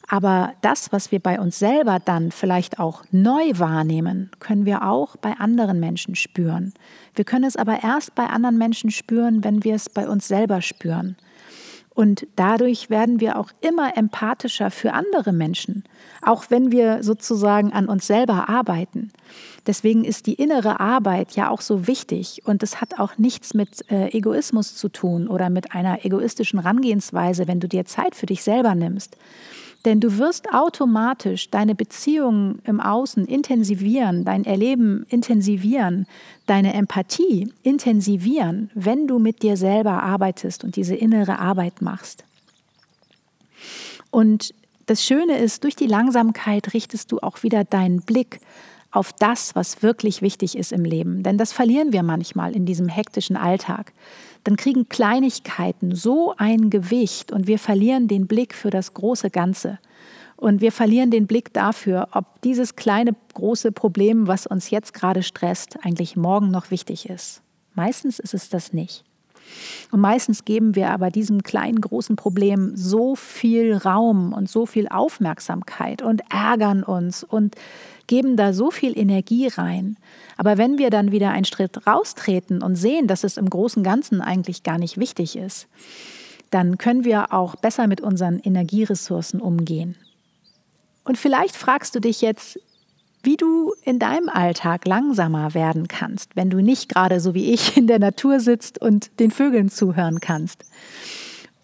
aber 0.10 0.54
das, 0.62 0.92
was 0.92 1.12
wir 1.12 1.20
bei 1.20 1.40
uns 1.40 1.60
selber 1.60 2.00
dann 2.04 2.32
vielleicht 2.32 2.80
auch 2.80 3.04
neu 3.12 3.52
wahrnehmen, 3.54 4.32
können 4.40 4.66
wir 4.66 4.84
auch 4.84 5.16
bei 5.18 5.34
anderen 5.38 5.80
Menschen 5.80 6.16
spüren. 6.16 6.74
Wir 7.14 7.26
können 7.26 7.44
es 7.46 7.56
aber 7.56 7.84
erst 7.84 8.16
bei 8.16 8.26
anderen 8.26 8.58
Menschen 8.58 8.90
spüren, 8.90 9.44
wenn 9.44 9.64
wir 9.64 9.76
es 9.76 9.88
bei 9.88 10.10
uns 10.10 10.28
selber 10.28 10.64
spüren. 10.64 11.16
Und 11.94 12.28
dadurch 12.36 12.90
werden 12.90 13.20
wir 13.20 13.38
auch 13.38 13.50
immer 13.62 13.98
empathischer 13.98 14.72
für 14.72 14.94
andere 14.94 15.32
Menschen, 15.32 15.84
auch 16.22 16.46
wenn 16.50 16.72
wir 16.72 17.04
sozusagen 17.04 17.74
an 17.74 17.88
uns 17.88 18.08
selber 18.08 18.50
arbeiten. 18.50 19.12
Deswegen 19.68 20.06
ist 20.06 20.26
die 20.26 20.36
innere 20.36 20.80
Arbeit 20.80 21.34
ja 21.34 21.50
auch 21.50 21.62
so 21.62 21.88
wichtig 21.88 22.42
und 22.46 22.64
es 22.64 22.82
hat 22.82 23.00
auch 23.00 23.18
nichts 23.18 23.54
mit 23.54 23.92
äh, 23.92 24.16
Egoismus 24.18 24.76
zu 24.76 24.90
tun 24.90 25.28
oder 25.28 25.50
mit 25.50 25.76
einer 25.76 26.06
egoistischen 26.06 26.60
Rangehensweise, 26.60 27.48
wenn 27.48 27.60
du 27.60 27.68
dir 27.68 27.86
Zeit 27.86 28.16
für 28.16 28.26
dich 28.26 28.44
selber 28.44 28.76
nimmst. 28.76 29.18
Denn 29.86 30.02
du 30.02 30.18
wirst 30.18 30.54
automatisch 30.54 31.50
deine 31.50 31.74
Beziehungen 31.74 32.60
im 32.66 32.82
Außen 32.82 33.26
intensivieren, 33.26 34.26
dein 34.26 34.44
Erleben 34.44 35.06
intensivieren, 35.10 36.06
deine 36.48 36.74
Empathie 36.74 37.54
intensivieren, 37.64 38.72
wenn 38.74 39.08
du 39.08 39.20
mit 39.20 39.42
dir 39.42 39.56
selber 39.56 40.04
arbeitest 40.04 40.64
und 40.66 40.76
diese 40.76 40.96
innere 40.96 41.40
Arbeit 41.40 41.82
machst. 41.82 42.26
Und 44.12 44.54
das 44.86 45.06
Schöne 45.06 45.38
ist, 45.38 45.64
durch 45.64 45.76
die 45.76 45.88
Langsamkeit 45.88 46.74
richtest 46.74 47.12
du 47.12 47.20
auch 47.20 47.44
wieder 47.44 47.64
deinen 47.64 48.02
Blick 48.02 48.40
auf 48.92 49.14
das, 49.14 49.56
was 49.56 49.84
wirklich 49.84 50.22
wichtig 50.22 50.58
ist 50.58 50.72
im 50.72 50.84
Leben. 50.84 51.24
Denn 51.24 51.38
das 51.38 51.54
verlieren 51.54 51.94
wir 51.94 52.04
manchmal 52.04 52.56
in 52.56 52.66
diesem 52.66 52.88
hektischen 52.88 53.38
Alltag 53.38 53.94
dann 54.44 54.56
kriegen 54.56 54.90
Kleinigkeiten 54.90 55.96
so 55.96 56.34
ein 56.38 56.70
Gewicht 56.70 57.32
und 57.32 57.48
wir 57.48 57.60
verlieren 57.60 58.08
den 58.08 58.28
Blick 58.28 58.54
für 58.54 58.70
das 58.70 58.94
große 58.94 59.30
Ganze. 59.30 59.80
Und 60.38 60.62
wir 60.62 60.72
verlieren 60.72 61.12
den 61.12 61.28
Blick 61.28 61.54
dafür, 61.54 62.08
ob 62.14 62.42
dieses 62.42 62.78
kleine, 62.78 63.12
große 63.34 63.74
Problem, 63.74 64.28
was 64.28 64.48
uns 64.48 64.70
jetzt 64.70 64.94
gerade 64.94 65.22
stresst, 65.22 65.78
eigentlich 65.84 66.16
morgen 66.16 66.50
noch 66.50 66.72
wichtig 66.72 67.10
ist. 67.10 67.42
Meistens 67.76 68.20
ist 68.20 68.34
es 68.34 68.48
das 68.48 68.72
nicht. 68.72 69.04
Und 69.92 70.00
meistens 70.00 70.46
geben 70.46 70.76
wir 70.76 70.92
aber 70.92 71.10
diesem 71.10 71.44
kleinen, 71.44 71.82
großen 71.82 72.16
Problem 72.16 72.72
so 72.76 73.16
viel 73.16 73.76
Raum 73.76 74.32
und 74.32 74.50
so 74.50 74.66
viel 74.66 74.88
Aufmerksamkeit 74.88 76.02
und 76.02 76.22
ärgern 76.30 76.84
uns 76.84 77.24
und 77.24 77.56
geben 78.10 78.36
da 78.36 78.54
so 78.54 78.72
viel 78.72 78.98
Energie 78.98 79.48
rein. 79.48 79.96
Aber 80.36 80.58
wenn 80.58 80.78
wir 80.78 80.90
dann 80.90 81.12
wieder 81.12 81.30
einen 81.30 81.46
Schritt 81.46 81.86
raustreten 81.86 82.62
und 82.64 82.76
sehen, 82.76 83.08
dass 83.08 83.24
es 83.24 83.38
im 83.38 83.50
großen 83.50 83.84
Ganzen 83.84 84.20
eigentlich 84.20 84.64
gar 84.64 84.80
nicht 84.80 84.98
wichtig 84.98 85.38
ist, 85.38 85.68
dann 86.50 86.80
können 86.80 87.06
wir 87.06 87.32
auch 87.32 87.56
besser 87.56 87.86
mit 87.88 88.02
unseren 88.02 88.40
Energieressourcen 88.40 89.40
umgehen. 89.40 89.96
Und 91.04 91.20
vielleicht 91.20 91.56
fragst 91.56 91.94
du 91.94 92.00
dich 92.00 92.22
jetzt, 92.22 92.60
wie 93.22 93.38
du 93.38 93.74
in 93.84 94.00
deinem 94.00 94.30
Alltag 94.30 94.88
langsamer 94.88 95.54
werden 95.54 95.88
kannst, 95.88 96.36
wenn 96.36 96.50
du 96.50 96.62
nicht 96.62 96.90
gerade 96.90 97.20
so 97.20 97.36
wie 97.36 97.54
ich 97.54 97.78
in 97.78 97.86
der 97.86 98.00
Natur 98.00 98.40
sitzt 98.40 98.82
und 98.82 99.20
den 99.20 99.30
Vögeln 99.30 99.70
zuhören 99.70 100.20
kannst. 100.20 100.66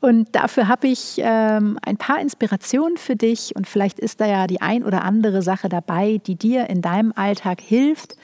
Und 0.05 0.35
dafür 0.35 0.67
habe 0.67 0.87
ich 0.87 1.15
ähm, 1.17 1.79
ein 1.83 1.97
paar 1.97 2.21
Inspirationen 2.21 2.95
für 2.97 3.15
dich 3.15 3.55
und 3.55 3.65
vielleicht 3.65 3.97
ist 3.97 4.21
da 4.21 4.27
ja 4.27 4.45
die 4.45 4.61
ein 4.61 4.83
oder 4.83 5.03
andere 5.03 5.41
Sache 5.41 5.67
dabei, 5.67 6.21
die 6.27 6.35
dir 6.35 6.69
in 6.69 6.83
deinem 6.83 7.11
Alltag 7.15 7.59
hilft, 7.59 8.15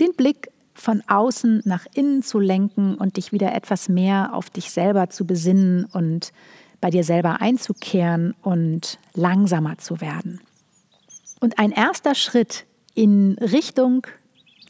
den 0.00 0.14
Blick 0.14 0.52
von 0.74 1.02
außen 1.08 1.62
nach 1.64 1.86
innen 1.94 2.22
zu 2.22 2.38
lenken 2.38 2.94
und 2.94 3.16
dich 3.16 3.32
wieder 3.32 3.52
etwas 3.52 3.88
mehr 3.88 4.32
auf 4.32 4.48
dich 4.48 4.70
selber 4.70 5.10
zu 5.10 5.26
besinnen 5.26 5.86
und 5.86 6.32
bei 6.80 6.90
dir 6.90 7.02
selber 7.02 7.40
einzukehren 7.40 8.36
und 8.42 9.00
langsamer 9.12 9.78
zu 9.78 10.00
werden. 10.00 10.40
Und 11.40 11.58
ein 11.58 11.72
erster 11.72 12.14
Schritt 12.14 12.64
in 12.94 13.36
Richtung 13.40 14.06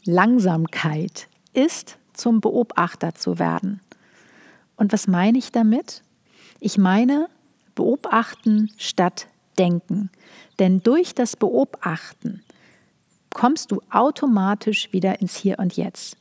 Langsamkeit 0.03 1.27
ist, 1.53 1.99
zum 2.13 2.41
Beobachter 2.41 3.13
zu 3.13 3.37
werden. 3.37 3.81
Und 4.77 4.93
was 4.93 5.05
meine 5.05 5.37
ich 5.37 5.51
damit? 5.51 6.01
Ich 6.59 6.77
meine 6.77 7.27
beobachten 7.75 8.71
statt 8.77 9.27
denken. 9.57 10.09
Denn 10.59 10.81
durch 10.81 11.13
das 11.13 11.35
Beobachten 11.35 12.43
kommst 13.33 13.71
du 13.71 13.81
automatisch 13.91 14.91
wieder 14.91 15.21
ins 15.21 15.35
Hier 15.35 15.59
und 15.59 15.77
Jetzt. 15.77 16.17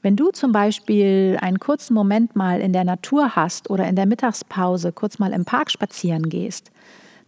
Wenn 0.00 0.16
du 0.16 0.30
zum 0.30 0.52
Beispiel 0.52 1.38
einen 1.40 1.58
kurzen 1.58 1.94
Moment 1.94 2.36
mal 2.36 2.60
in 2.60 2.72
der 2.72 2.84
Natur 2.84 3.34
hast 3.36 3.70
oder 3.70 3.86
in 3.88 3.96
der 3.96 4.06
Mittagspause 4.06 4.92
kurz 4.92 5.18
mal 5.18 5.32
im 5.32 5.44
Park 5.44 5.70
spazieren 5.70 6.28
gehst, 6.28 6.70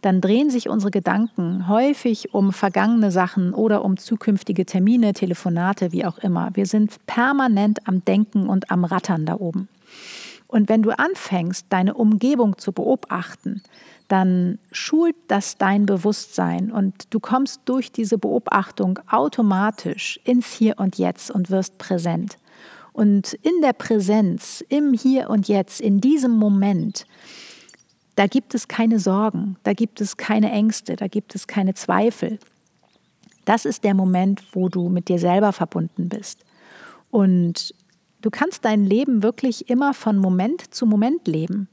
dann 0.03 0.21
drehen 0.21 0.51
sich 0.51 0.69
unsere 0.69 0.91
Gedanken 0.91 1.67
häufig 1.67 2.35
um 2.35 2.53
vergangene 2.53 3.11
Sachen 3.11 3.55
oder 3.55 3.85
um 3.85 3.97
zukünftige 3.97 4.67
Termine, 4.67 5.15
Telefonate, 5.15 5.93
wie 5.93 6.05
auch 6.05 6.19
immer. 6.19 6.51
Wir 6.55 6.67
sind 6.67 6.99
permanent 7.07 7.89
am 7.89 8.05
Denken 8.05 8.49
und 8.49 8.71
am 8.71 8.85
Rattern 8.85 9.25
da 9.25 9.37
oben. 9.37 9.69
Und 10.55 10.69
wenn 10.69 10.83
du 10.83 10.97
anfängst, 10.97 11.67
deine 11.71 11.95
Umgebung 11.95 12.59
zu 12.59 12.71
beobachten, 12.71 13.61
dann 14.07 14.61
schult 14.71 15.17
das 15.27 15.59
dein 15.59 15.85
Bewusstsein 15.85 16.71
und 16.71 17.13
du 17.13 17.19
kommst 17.19 17.63
durch 17.65 17.91
diese 17.91 18.19
Beobachtung 18.19 19.01
automatisch 19.11 20.21
ins 20.23 20.53
Hier 20.53 20.79
und 20.79 20.97
Jetzt 20.97 21.33
und 21.33 21.51
wirst 21.51 21.79
präsent. 21.79 22.39
Und 22.93 23.33
in 23.43 23.63
der 23.63 23.73
Präsenz, 23.73 24.65
im 24.69 24.93
Hier 24.93 25.29
und 25.29 25.49
Jetzt, 25.49 25.81
in 25.81 26.01
diesem 26.01 26.31
Moment, 26.31 27.05
da 28.15 28.29
gibt 28.29 28.55
es 28.55 28.69
keine 28.69 29.01
Sorgen, 29.01 29.57
da 29.65 29.73
gibt 29.73 30.01
es 30.01 30.17
keine 30.17 30.53
Ängste, 30.53 30.95
da 30.95 31.09
gibt 31.09 31.35
es 31.35 31.49
keine 31.49 31.75
Zweifel. 31.75 32.39
Das 33.45 33.65
ist 33.65 33.83
der 33.83 33.95
Moment, 33.95 34.45
wo 34.53 34.69
du 34.69 34.89
mit 34.89 35.09
dir 35.09 35.19
selber 35.19 35.53
verbunden 35.53 36.09
bist. 36.09 36.45
Und 37.11 37.75
du 38.25 38.31
kannst 38.31 38.65
dein 38.65 38.85
Leben 38.85 39.23
wirklich 39.23 39.69
immer 39.69 39.93
von 39.93 40.17
Moment 40.17 40.75
zu 40.75 40.87
Moment 40.87 41.29
leben 41.29 41.69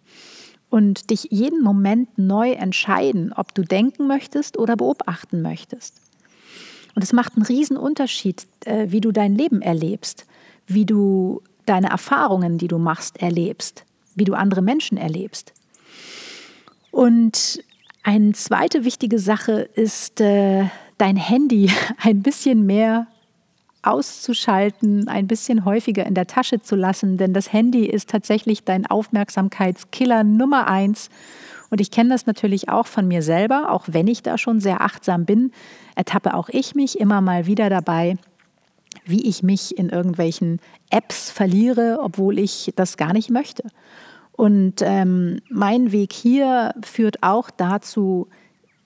und 0.70 1.10
dich 1.10 1.27
jeden 1.31 1.63
Moment 1.63 2.17
neu 2.17 2.51
entscheiden, 2.51 3.31
ob 3.34 3.55
du 3.55 3.63
denken 3.63 4.08
möchtest 4.08 4.58
oder 4.58 4.75
beobachten 4.75 5.41
möchtest. 5.41 5.96
Und 6.93 7.03
es 7.03 7.13
macht 7.13 7.36
einen 7.36 7.46
riesen 7.46 7.77
Unterschied, 7.77 8.46
äh, 8.65 8.88
wie 8.89 9.00
du 9.00 9.13
dein 9.13 9.36
Leben 9.36 9.62
erlebst, 9.62 10.25
wie 10.67 10.86
du 10.86 11.41
deine 11.65 11.89
Erfahrungen, 11.89 12.58
die 12.58 12.67
du 12.67 12.77
machst, 12.77 13.22
erlebst, 13.22 13.86
wie 14.15 14.25
du 14.25 14.34
andere 14.34 14.62
Menschen 14.62 14.98
erlebst. 14.98 15.53
Und 16.91 17.63
eine 18.03 18.34
zweite 18.34 18.84
wichtige 18.84 19.20
Sache 19.20 19.70
ist, 19.75 20.20
äh, 20.20 20.65
dein 20.98 21.15
Handy 21.15 21.72
ein 22.03 22.22
bisschen 22.22 22.65
mehr 22.65 23.08
auszuschalten, 23.84 25.08
ein 25.08 25.28
bisschen 25.28 25.66
häufiger 25.66 26.06
in 26.06 26.14
der 26.14 26.28
Tasche 26.28 26.62
zu 26.62 26.76
lassen, 26.76 27.18
denn 27.18 27.34
das 27.34 27.52
Handy 27.52 27.86
ist 27.86 28.10
tatsächlich 28.10 28.64
dein 28.64 28.86
Aufmerksamkeitskiller 28.86 30.24
Nummer 30.24 30.68
eins. 30.68 31.10
Und 31.70 31.82
ich 31.82 31.90
kenne 31.90 32.10
das 32.10 32.26
natürlich 32.26 32.70
auch 32.70 32.86
von 32.86 33.08
mir 33.08 33.22
selber, 33.22 33.72
auch 33.72 33.86
wenn 33.88 34.08
ich 34.08 34.22
da 34.24 34.38
schon 34.38 34.60
sehr 34.60 34.82
achtsam 34.82 35.26
bin, 35.26 35.52
ertappe 35.96 36.34
auch 36.34 36.50
ich 36.50 36.76
mich 36.76 37.00
immer 37.00 37.22
mal 37.22 37.46
wieder 37.46 37.70
dabei, 37.70 38.18
wie 39.06 39.28
ich 39.28 39.42
mich 39.42 39.78
in 39.78 39.90
irgendwelchen 39.90 40.60
Apps 40.90 41.32
verliere, 41.32 42.00
obwohl 42.02 42.40
ich 42.40 42.74
das 42.76 42.98
gar 42.98 43.14
nicht 43.14 43.30
möchte. 43.30 43.64
Und 44.34 44.82
ähm, 44.82 45.40
mein 45.50 45.92
Weg 45.92 46.14
hier 46.14 46.74
führt 46.84 47.24
auch 47.24 47.50
dazu, 47.50 48.28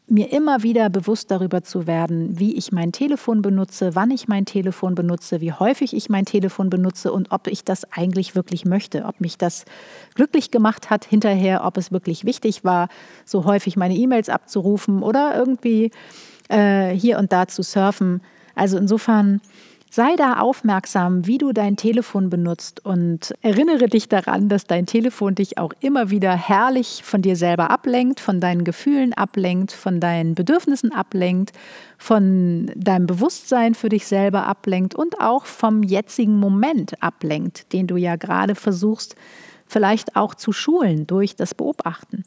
mir 0.08 0.32
immer 0.32 0.62
wieder 0.62 0.90
bewusst 0.90 1.32
darüber 1.32 1.64
zu 1.64 1.88
werden, 1.88 2.40
wie 2.40 2.56
ich 2.56 2.72
mein 2.72 2.92
Telefon 2.92 3.42
benutze, 3.42 3.96
wann 3.96 4.12
ich 4.12 4.28
mein 4.28 4.46
Telefon 4.46 4.94
benutze, 4.94 5.42
wie 5.42 5.52
häufig 5.52 5.96
ich 5.96 6.10
mein 6.10 6.26
Telefon 6.26 6.70
benutze 6.70 7.12
und 7.12 7.32
ob 7.32 7.48
ich 7.48 7.64
das 7.64 7.92
eigentlich 7.92 8.36
wirklich 8.36 8.66
möchte, 8.66 9.06
ob 9.06 9.20
mich 9.20 9.38
das 9.38 9.66
glücklich 10.14 10.52
gemacht 10.52 10.92
hat 10.92 11.06
hinterher, 11.06 11.66
ob 11.66 11.78
es 11.78 11.92
wirklich 11.92 12.24
wichtig 12.24 12.64
war, 12.64 12.88
so 13.26 13.46
häufig 13.46 13.78
meine 13.78 13.96
E-Mails 13.96 14.30
abzurufen 14.30 15.02
oder 15.02 15.36
irgendwie 15.36 15.92
äh, 16.50 16.90
hier 16.90 17.18
und 17.18 17.34
da 17.34 17.48
zu 17.48 17.64
surfen. 17.64 18.22
Also 18.54 18.78
insofern 18.78 19.42
Sei 19.96 20.18
da 20.18 20.42
aufmerksam, 20.42 21.25
wie 21.25 21.38
du 21.38 21.54
dein 21.54 21.78
Telefon 21.78 22.30
benutzt 22.30 22.86
und 22.86 23.34
erinnere 23.40 23.88
dich 23.88 24.10
daran, 24.10 24.50
dass 24.50 24.66
dein 24.66 24.86
Telefon 24.86 25.36
dich 25.36 25.58
auch 25.58 25.72
immer 25.80 26.10
wieder 26.10 26.36
herrlich 26.36 27.02
von 27.06 27.22
dir 27.22 27.38
selber 27.38 27.72
ablenkt, 27.72 28.20
von 28.20 28.42
deinen 28.42 28.66
Gefühlen 28.66 29.14
ablenkt, 29.14 29.72
von 29.72 30.02
deinen 30.02 30.36
Bedürfnissen 30.36 30.92
ablenkt, 30.92 31.54
von 31.98 32.69
deinem 32.76 33.08
Bewusstsein 33.08 33.74
für 33.74 33.88
dich 33.88 34.06
selber 34.06 34.46
ablenkt 34.48 34.96
und 34.96 35.22
auch 35.22 35.46
vom 35.46 35.82
jetzigen 35.82 36.41
Moment 36.41 37.02
ablenkt, 37.02 37.72
den 37.72 37.88
du 37.88 37.96
ja 37.96 38.17
gerade 38.17 38.56
versuchst 38.56 39.15
vielleicht 39.65 40.17
auch 40.17 40.36
zu 40.36 40.52
schulen 40.52 41.08
durch 41.08 41.38
das 41.38 41.54
Beobachten. 41.54 42.26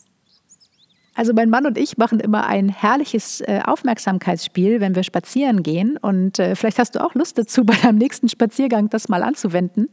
Also 1.19 1.33
mein 1.35 1.51
Mann 1.51 1.67
und 1.67 1.77
ich 1.77 1.99
machen 1.99 2.21
immer 2.21 2.47
ein 2.47 2.69
herrliches 2.69 3.41
äh, 3.41 3.61
Aufmerksamkeitsspiel, 3.67 4.81
wenn 4.81 4.95
wir 4.95 5.03
spazieren 5.03 5.65
gehen. 5.65 5.97
Und 5.97 6.39
äh, 6.39 6.55
vielleicht 6.55 6.79
hast 6.79 6.95
du 6.95 7.05
auch 7.05 7.17
Lust 7.17 7.37
dazu, 7.37 7.65
bei 7.67 7.75
deinem 7.75 7.99
nächsten 7.99 8.29
Spaziergang 8.29 8.89
das 8.89 9.09
mal 9.09 9.25
anzuwenden. 9.25 9.89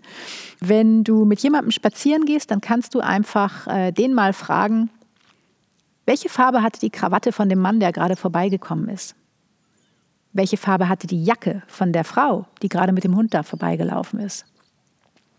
Wenn 0.59 1.03
du 1.03 1.25
mit 1.25 1.39
jemandem 1.39 1.71
spazieren 1.71 2.25
gehst, 2.25 2.51
dann 2.51 2.61
kannst 2.61 2.93
du 2.93 2.99
einfach 2.99 3.65
äh, 3.65 3.91
den 3.91 4.13
mal 4.13 4.33
fragen, 4.33 4.91
welche 6.05 6.29
Farbe 6.29 6.61
hatte 6.61 6.79
die 6.79 6.91
Krawatte 6.91 7.31
von 7.31 7.49
dem 7.49 7.57
Mann, 7.57 7.79
der 7.79 7.91
gerade 7.91 8.15
vorbeigekommen 8.15 8.87
ist? 8.89 9.15
Welche 10.31 10.57
Farbe 10.57 10.89
hatte 10.89 11.07
die 11.07 11.23
Jacke 11.23 11.63
von 11.65 11.91
der 11.91 12.03
Frau, 12.03 12.45
die 12.61 12.69
gerade 12.69 12.93
mit 12.93 13.03
dem 13.03 13.15
Hund 13.15 13.33
da 13.33 13.41
vorbeigelaufen 13.41 14.19
ist? 14.19 14.45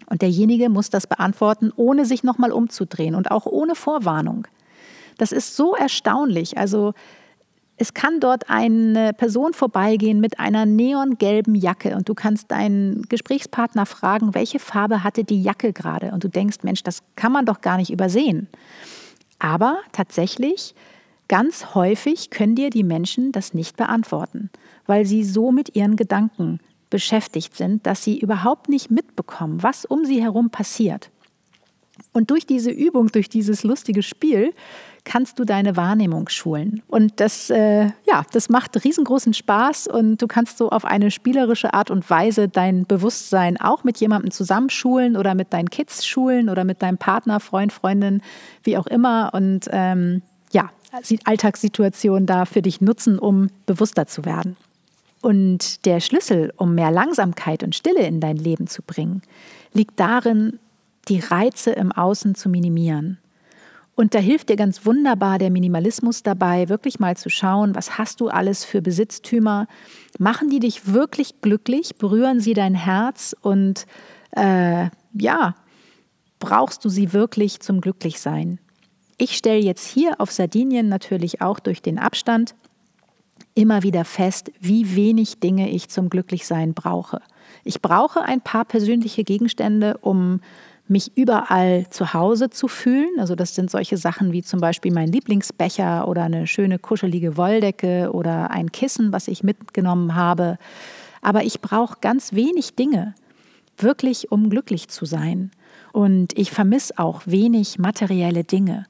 Und 0.07 0.22
derjenige 0.22 0.68
muss 0.68 0.90
das 0.90 1.07
beantworten, 1.07 1.72
ohne 1.77 2.07
sich 2.07 2.25
nochmal 2.25 2.51
umzudrehen 2.51 3.14
und 3.14 3.31
auch 3.31 3.46
ohne 3.46 3.77
Vorwarnung. 3.77 4.49
Das 5.19 5.33
ist 5.33 5.57
so 5.57 5.75
erstaunlich. 5.75 6.59
Also 6.59 6.95
es 7.79 7.93
kann 7.93 8.21
dort 8.21 8.49
eine 8.49 9.13
Person 9.13 9.53
vorbeigehen 9.53 10.19
mit 10.19 10.39
einer 10.41 10.65
neongelben 10.65 11.55
Jacke 11.55 11.95
und 11.95 12.09
du 12.09 12.15
kannst 12.15 12.51
deinen 12.51 13.03
Gesprächspartner 13.03 13.85
fragen, 13.85 14.35
welche 14.35 14.59
Farbe 14.59 15.05
hatte 15.05 15.25
die 15.25 15.43
Jacke 15.43 15.73
gerade? 15.73 16.13
Und 16.13 16.25
du 16.25 16.29
denkst, 16.29 16.59
Mensch, 16.63 16.83
das 16.83 17.03
kann 17.17 17.33
man 17.33 17.45
doch 17.45 17.61
gar 17.61 17.77
nicht 17.77 17.91
übersehen. 17.91 18.49
Aber 19.39 19.79
tatsächlich, 19.93 20.75
ganz 21.29 21.75
häufig 21.75 22.31
können 22.31 22.55
dir 22.55 22.71
die 22.71 22.85
Menschen 22.85 23.33
das 23.33 23.53
nicht 23.53 23.77
beantworten, 23.77 24.49
weil 24.87 25.05
sie 25.05 25.23
so 25.23 25.53
mit 25.53 25.77
ihren 25.77 25.97
Gedanken 25.97 26.61
beschäftigt 26.89 27.57
sind, 27.57 27.87
dass 27.87 28.03
sie 28.03 28.19
überhaupt 28.19 28.71
nicht 28.71 28.91
mitbekommen, 28.91 29.63
was 29.63 29.85
um 29.85 30.07
sie 30.07 30.23
herum 30.23 30.49
passiert. 30.49 31.11
Und 32.13 32.31
durch 32.31 32.47
diese 32.47 32.71
Übung, 32.71 33.09
durch 33.09 33.29
dieses 33.29 33.65
lustige 33.65 34.03
Spiel, 34.03 34.55
kannst 35.07 35.38
du 35.38 35.45
deine 35.45 35.77
Wahrnehmung 35.77 36.29
schulen. 36.29 36.83
Und 36.88 37.21
das, 37.21 37.49
äh, 37.49 37.87
ja, 38.07 38.25
das 38.33 38.51
macht 38.51 38.85
riesengroßen 38.85 39.33
Spaß 39.33 39.87
und 39.87 40.21
du 40.21 40.27
kannst 40.27 40.59
so 40.59 40.69
auf 40.69 40.85
eine 40.85 41.11
spielerische 41.11 41.73
Art 41.73 41.90
und 41.90 42.11
Weise 42.11 42.49
dein 42.49 42.85
Bewusstsein 42.85 43.59
auch 43.59 43.85
mit 43.85 43.99
jemandem 43.99 44.33
zusammenschulen 44.33 45.16
oder 45.16 45.35
mit 45.35 45.53
deinen 45.53 45.71
Kids 45.71 46.05
schulen 46.05 46.51
oder 46.51 46.64
mit 46.64 46.83
deinem 46.83 46.99
Partner, 46.99 47.40
Freund, 47.40 47.73
Freundin, 47.73 48.21
wie 48.64 48.77
auch 48.77 48.87
immer. 48.87 49.31
Und 49.33 49.69
ähm, 49.71 50.23
ja, 50.53 50.71
Alltagssituationen 51.25 52.27
da 52.27 52.45
für 52.45 52.61
dich 52.61 52.81
nutzen, 52.81 53.19
um 53.19 53.49
bewusster 53.64 54.07
zu 54.07 54.25
werden. 54.25 54.57
Und 55.23 55.87
der 55.87 56.01
Schlüssel, 56.01 56.53
um 56.57 56.75
mehr 56.75 56.90
Langsamkeit 56.90 57.62
und 57.62 57.75
Stille 57.75 58.07
in 58.07 58.21
dein 58.21 58.37
Leben 58.37 58.66
zu 58.66 58.83
bringen, 58.83 59.23
liegt 59.73 59.99
darin, 59.99 60.59
die 61.09 61.21
Reize 61.21 61.71
im 61.71 61.92
Außen 61.92 62.35
zu 62.35 62.49
minimieren. 62.49 63.19
Und 63.97 64.15
da 64.15 64.19
hilft 64.19 64.51
dir 64.51 64.57
ganz 64.57 64.85
wunderbar 64.85 65.39
der 65.39 65.51
Minimalismus 65.51 66.23
dabei, 66.23 66.69
wirklich 66.69 67.01
mal 67.01 67.17
zu 67.17 67.31
schauen, 67.31 67.75
was 67.75 67.97
hast 67.97 68.21
du 68.21 68.29
alles 68.29 68.63
für 68.63 68.83
Besitztümer? 68.83 69.67
Machen 70.19 70.51
die 70.51 70.61
dich 70.61 70.93
wirklich 70.93 71.41
glücklich? 71.41 71.97
Berühren 71.97 72.39
sie 72.39 72.53
dein 72.53 72.75
Herz? 72.75 73.35
Und 73.41 73.87
äh, 74.33 74.91
ja, 75.15 75.55
brauchst 76.39 76.85
du 76.85 76.91
sie 76.91 77.15
wirklich 77.15 77.61
zum 77.61 77.81
Glücklichsein? 77.81 78.59
Ich 79.17 79.35
stelle 79.35 79.61
jetzt 79.61 79.87
hier 79.89 80.21
auf 80.21 80.31
Sardinien 80.31 80.91
natürlich 80.91 81.41
auch 81.41 81.59
durch 81.59 81.81
den 81.81 81.99
Abstand 81.99 82.55
immer 83.55 83.83
wieder 83.83 84.05
fest, 84.05 84.53
wie 84.61 84.95
wenig 84.95 85.41
Dinge 85.41 85.71
ich 85.71 85.89
zum 85.89 86.11
Glücklichsein 86.11 86.75
brauche. 86.75 87.23
Ich 87.65 87.81
brauche 87.81 88.21
ein 88.21 88.43
paar 88.43 88.67
persönliche 88.67 89.25
Gegenstände, 89.25 89.97
um 90.03 90.41
mich 90.88 91.16
überall 91.16 91.88
zu 91.90 92.14
Hause 92.14 92.51
zu 92.51 92.68
fühlen. 92.68 93.18
Also 93.18 93.35
das 93.35 93.55
sind 93.55 93.70
solche 93.70 93.96
Sachen 93.96 94.33
wie 94.33 94.42
zum 94.42 94.61
Beispiel 94.61 94.92
mein 94.92 95.09
Lieblingsbecher 95.09 96.07
oder 96.07 96.25
eine 96.25 96.46
schöne 96.46 96.79
kuschelige 96.79 97.37
Wolldecke 97.37 98.11
oder 98.12 98.51
ein 98.51 98.70
Kissen, 98.72 99.12
was 99.12 99.29
ich 99.29 99.42
mitgenommen 99.42 100.14
habe. 100.14 100.59
Aber 101.22 101.44
ich 101.44 101.61
brauche 101.61 101.99
ganz 102.01 102.35
wenig 102.35 102.77
Dinge, 102.77 103.14
wirklich 103.79 104.31
um 104.31 104.49
glücklich 104.49 104.88
zu 104.88 105.05
sein. 105.05 105.51
Und 105.92 106.38
ich 106.38 106.51
vermisse 106.51 106.99
auch 106.99 107.22
wenig 107.27 107.79
materielle 107.79 108.44
Dinge. 108.44 108.87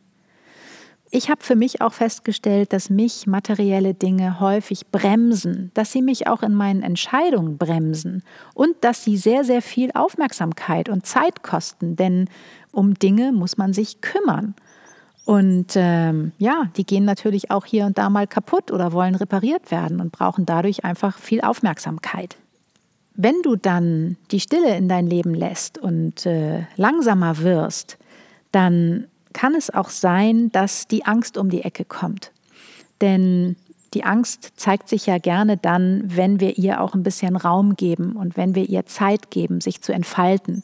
Ich 1.11 1.31
habe 1.31 1.43
für 1.43 1.55
mich 1.55 1.81
auch 1.81 1.93
festgestellt, 1.93 2.73
dass 2.73 2.91
mich 2.91 3.27
materielle 3.27 3.95
Dinge 3.95 4.41
häufig 4.41 4.89
bremsen, 4.89 5.71
dass 5.75 5.93
sie 5.93 6.03
mich 6.03 6.27
auch 6.27 6.43
in 6.43 6.53
meinen 6.53 6.83
Entscheidungen 6.83 7.59
bremsen 7.59 8.23
und 8.55 8.75
dass 8.81 9.05
sie 9.05 9.17
sehr, 9.17 9.45
sehr 9.45 9.63
viel 9.63 9.91
Aufmerksamkeit 9.95 10.89
und 10.89 11.07
Zeit 11.07 11.43
kosten, 11.43 11.95
denn 11.97 12.29
um 12.73 12.95
Dinge 12.95 13.33
muss 13.33 13.57
man 13.57 13.73
sich 13.73 14.01
kümmern. 14.01 14.55
Und 15.25 15.73
ähm, 15.77 16.33
ja, 16.39 16.71
die 16.77 16.85
gehen 16.85 17.05
natürlich 17.05 17.51
auch 17.51 17.65
hier 17.65 17.87
und 17.87 17.99
da 17.99 18.11
mal 18.11 18.27
kaputt 18.27 18.71
oder 18.71 18.93
wollen 18.93 19.15
repariert 19.15 19.71
werden 19.71 20.01
und 20.01 20.13
brauchen 20.13 20.45
dadurch 20.47 20.85
einfach 20.85 21.19
viel 21.19 21.41
Aufmerksamkeit. 21.41 22.37
wenn 23.17 23.41
du 23.43 23.57
dann 23.57 24.17
die 24.31 24.41
Stille 24.41 24.77
in 24.77 24.89
dein 24.89 25.07
Leben 25.07 25.35
lässt 25.35 25.79
und 25.79 26.27
äh, 26.27 26.65
langsamer 26.77 27.39
wirst, 27.39 27.99
dann 28.53 29.07
kann 29.37 29.55
es 29.55 29.69
auch 29.69 29.91
sein, 29.91 30.51
dass 30.51 30.89
die 30.89 31.05
Angst 31.05 31.37
um 31.37 31.51
die 31.51 31.61
Ecke 31.61 31.85
kommt. 31.85 32.33
Denn 33.03 33.55
die 33.93 34.03
Angst 34.03 34.55
zeigt 34.57 34.89
sich 34.89 35.05
ja 35.05 35.19
gerne 35.19 35.59
dann, 35.59 36.05
wenn 36.07 36.41
wir 36.41 36.57
ihr 36.57 36.81
auch 36.81 36.95
ein 36.95 37.03
bisschen 37.03 37.37
Raum 37.37 37.77
geben 37.77 38.17
und 38.17 38.39
wenn 38.39 38.55
wir 38.55 38.67
ihr 38.67 38.87
Zeit 38.87 39.31
geben, 39.31 39.61
sich 39.61 39.83
zu 39.83 39.93
entfalten. 39.93 40.63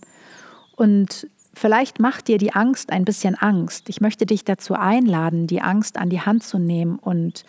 Und 0.74 1.28
vielleicht 1.52 2.00
macht 2.00 2.28
dir 2.28 2.38
die 2.38 2.54
Angst 2.54 2.92
ein 2.92 3.04
bisschen 3.04 3.35
Angst. 3.35 3.90
Ich 3.90 4.00
möchte 4.00 4.24
dich 4.24 4.42
dazu 4.42 4.72
einladen, 4.72 5.46
die 5.46 5.61
Angst 5.61 5.98
an 5.98 6.08
die 6.08 6.22
Hand 6.22 6.42
zu 6.42 6.58
nehmen 6.58 6.98
und 6.98 7.44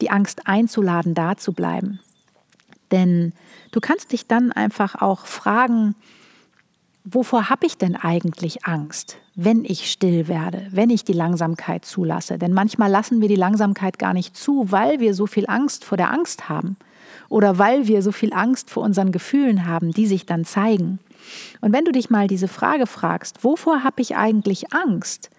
die 0.00 0.10
Angst 0.10 0.46
einzuladen, 0.46 1.12
da 1.12 1.36
zu 1.36 1.52
bleiben. 1.52 2.00
Denn 2.90 3.34
du 3.72 3.80
kannst 3.80 4.12
dich 4.12 4.26
dann 4.26 4.52
einfach 4.52 5.02
auch 5.02 5.26
fragen, 5.26 5.96
wovor 7.04 7.50
habe 7.50 7.66
ich 7.66 7.78
denn 7.78 7.96
eigentlich 7.96 8.64
Angst, 8.64 9.18
wenn 9.34 9.64
ich 9.64 9.90
still 9.90 10.28
werde, 10.28 10.66
wenn 10.70 10.90
ich 10.90 11.04
die 11.04 11.12
Langsamkeit 11.12 11.84
zulasse? 11.84 12.38
Denn 12.38 12.52
manchmal 12.52 12.90
lassen 12.90 13.20
wir 13.20 13.28
die 13.28 13.36
Langsamkeit 13.36 13.98
gar 13.98 14.12
nicht 14.14 14.36
zu, 14.36 14.70
weil 14.70 15.00
wir 15.00 15.14
so 15.14 15.26
viel 15.26 15.46
Angst 15.48 15.84
vor 15.84 15.96
der 15.96 16.12
Angst 16.12 16.48
haben 16.48 16.76
oder 17.28 17.58
weil 17.58 17.86
wir 17.88 18.02
so 18.02 18.12
viel 18.12 18.32
Angst 18.32 18.70
vor 18.70 18.82
unseren 18.82 19.12
Gefühlen 19.12 19.66
haben, 19.66 19.90
die 19.92 20.06
sich 20.06 20.26
dann 20.26 20.44
zeigen. 20.44 20.98
Und 21.60 21.72
wenn 21.72 21.84
du 21.84 21.92
dich 21.92 22.10
mal 22.10 22.26
diese 22.26 22.48
Frage 22.48 22.86
fragst, 22.86 23.44
wovor 23.44 23.84
habe 23.84 24.02
ich 24.02 24.16
eigentlich 24.16 24.72
Angst, 24.72 25.30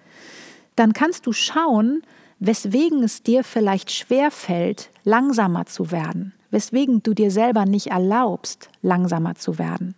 dann 0.76 0.93
kannst 0.93 1.28
du 1.28 1.34
schauen, 1.34 2.02
weswegen 2.39 3.04
es 3.04 3.23
dir 3.23 3.43
vielleicht 3.43 3.91
schwer 3.91 4.32
fällt, 4.32 4.89
langsamer 5.04 5.65
zu 5.65 5.91
werden, 5.91 6.34
weswegen 6.52 7.04
du 7.04 7.13
dir 7.13 7.32
selber 7.32 7.65
nicht 7.65 7.88
erlaubst, 7.88 8.69
langsamer 8.82 9.36
zu 9.36 9.58
werden. 9.58 9.95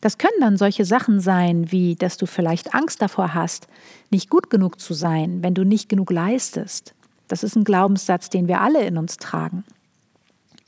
Das 0.00 0.16
können 0.16 0.40
dann 0.40 0.56
solche 0.56 0.84
Sachen 0.84 1.20
sein, 1.20 1.70
wie 1.70 1.94
dass 1.94 2.16
du 2.16 2.26
vielleicht 2.26 2.74
Angst 2.74 3.02
davor 3.02 3.34
hast, 3.34 3.68
nicht 4.10 4.30
gut 4.30 4.48
genug 4.48 4.80
zu 4.80 4.94
sein, 4.94 5.42
wenn 5.42 5.54
du 5.54 5.64
nicht 5.64 5.88
genug 5.88 6.10
leistest. 6.10 6.94
Das 7.28 7.44
ist 7.44 7.54
ein 7.54 7.64
Glaubenssatz, 7.64 8.30
den 8.30 8.48
wir 8.48 8.60
alle 8.60 8.82
in 8.84 8.96
uns 8.96 9.18
tragen. 9.18 9.64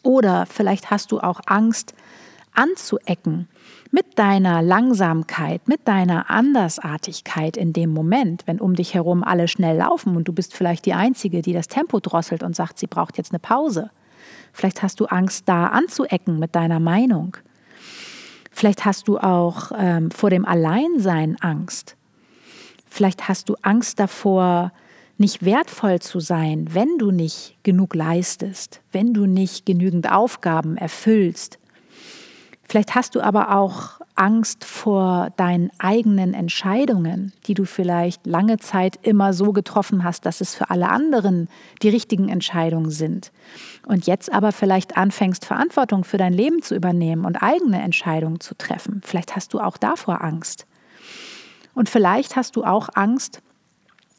Oder 0.03 0.47
vielleicht 0.47 0.91
hast 0.91 1.13
du 1.13 1.21
auch 1.21 1.41
Angst, 1.47 1.95
anzuecken 2.55 3.49
mit 3.91 4.19
deiner 4.19 4.63
Langsamkeit, 4.63 5.69
mit 5.69 5.87
deiner 5.89 6.31
Andersartigkeit 6.31 7.57
in 7.57 7.73
dem 7.73 7.91
Moment, 7.91 8.43
wenn 8.47 8.61
um 8.61 8.75
dich 8.75 8.95
herum 8.95 9.23
alle 9.25 9.49
schnell 9.49 9.79
laufen 9.79 10.17
und 10.17 10.29
du 10.29 10.33
bist 10.33 10.55
vielleicht 10.55 10.87
die 10.87 10.95
Einzige, 10.95 11.43
die 11.43 11.53
das 11.53 11.69
Tempo 11.69 12.01
drosselt 12.01 12.43
und 12.43 12.57
sagt, 12.57 12.79
sie 12.79 12.87
braucht 12.87 13.19
jetzt 13.19 13.33
eine 13.33 13.39
Pause. 13.39 13.91
Vielleicht 14.53 14.83
hast 14.83 15.01
du 15.01 15.07
Angst, 15.07 15.49
da 15.49 15.67
anzuecken 15.67 16.39
mit 16.39 16.55
deiner 16.55 16.81
Meinung. 16.81 17.37
Vielleicht 18.53 18.85
hast 18.85 19.09
du 19.09 19.19
auch 19.19 19.73
ähm, 19.77 20.11
vor 20.11 20.31
dem 20.31 20.45
Alleinsein 20.45 21.37
Angst. 21.41 21.97
Vielleicht 22.89 23.29
hast 23.29 23.49
du 23.49 23.57
Angst 23.63 23.99
davor, 23.99 24.73
nicht 25.19 25.45
wertvoll 25.45 26.01
zu 26.01 26.21
sein, 26.21 26.67
wenn 26.73 26.99
du 26.99 27.11
nicht 27.11 27.57
genug 27.63 27.95
leistest, 27.95 28.83
wenn 28.93 29.15
du 29.15 29.27
nicht 29.27 29.67
genügend 29.67 30.11
Aufgaben 30.11 30.77
erfüllst. 30.77 31.59
Vielleicht 32.69 32.95
hast 32.95 33.15
du 33.15 33.21
aber 33.21 33.57
auch 33.57 34.01
Angst 34.15 34.65
vor 34.65 35.31
deinen 35.37 35.71
eigenen 35.79 36.35
Entscheidungen, 36.35 37.33
die 37.47 37.55
du 37.55 37.65
vielleicht 37.65 38.27
lange 38.27 38.59
Zeit 38.59 38.99
immer 39.03 39.33
so 39.33 39.53
getroffen 39.53 40.05
hast, 40.05 40.27
dass 40.27 40.41
es 40.41 40.55
für 40.55 40.71
alle 40.71 40.89
anderen 40.89 41.49
die 41.83 41.89
richtigen 41.89 42.29
Entscheidungen 42.29 42.91
sind. 42.91 43.33
Und 43.87 44.07
jetzt 44.07 44.33
aber 44.33 44.53
vielleicht 44.53 44.97
anfängst, 44.97 45.45
Verantwortung 45.45 46.05
für 46.05 46.19
dein 46.19 46.33
Leben 46.33 46.63
zu 46.63 46.75
übernehmen 46.75 47.25
und 47.25 47.43
eigene 47.43 47.81
Entscheidungen 47.83 48.41
zu 48.41 48.55
treffen. 48.55 49.01
Vielleicht 49.05 49.35
hast 49.35 49.55
du 49.55 49.61
auch 49.61 49.77
davor 49.77 50.23
Angst. 50.23 50.67
Und 51.75 51.89
vielleicht 51.89 52.37
hast 52.37 52.57
du 52.57 52.65
auch 52.65 52.91
Angst 52.95 53.41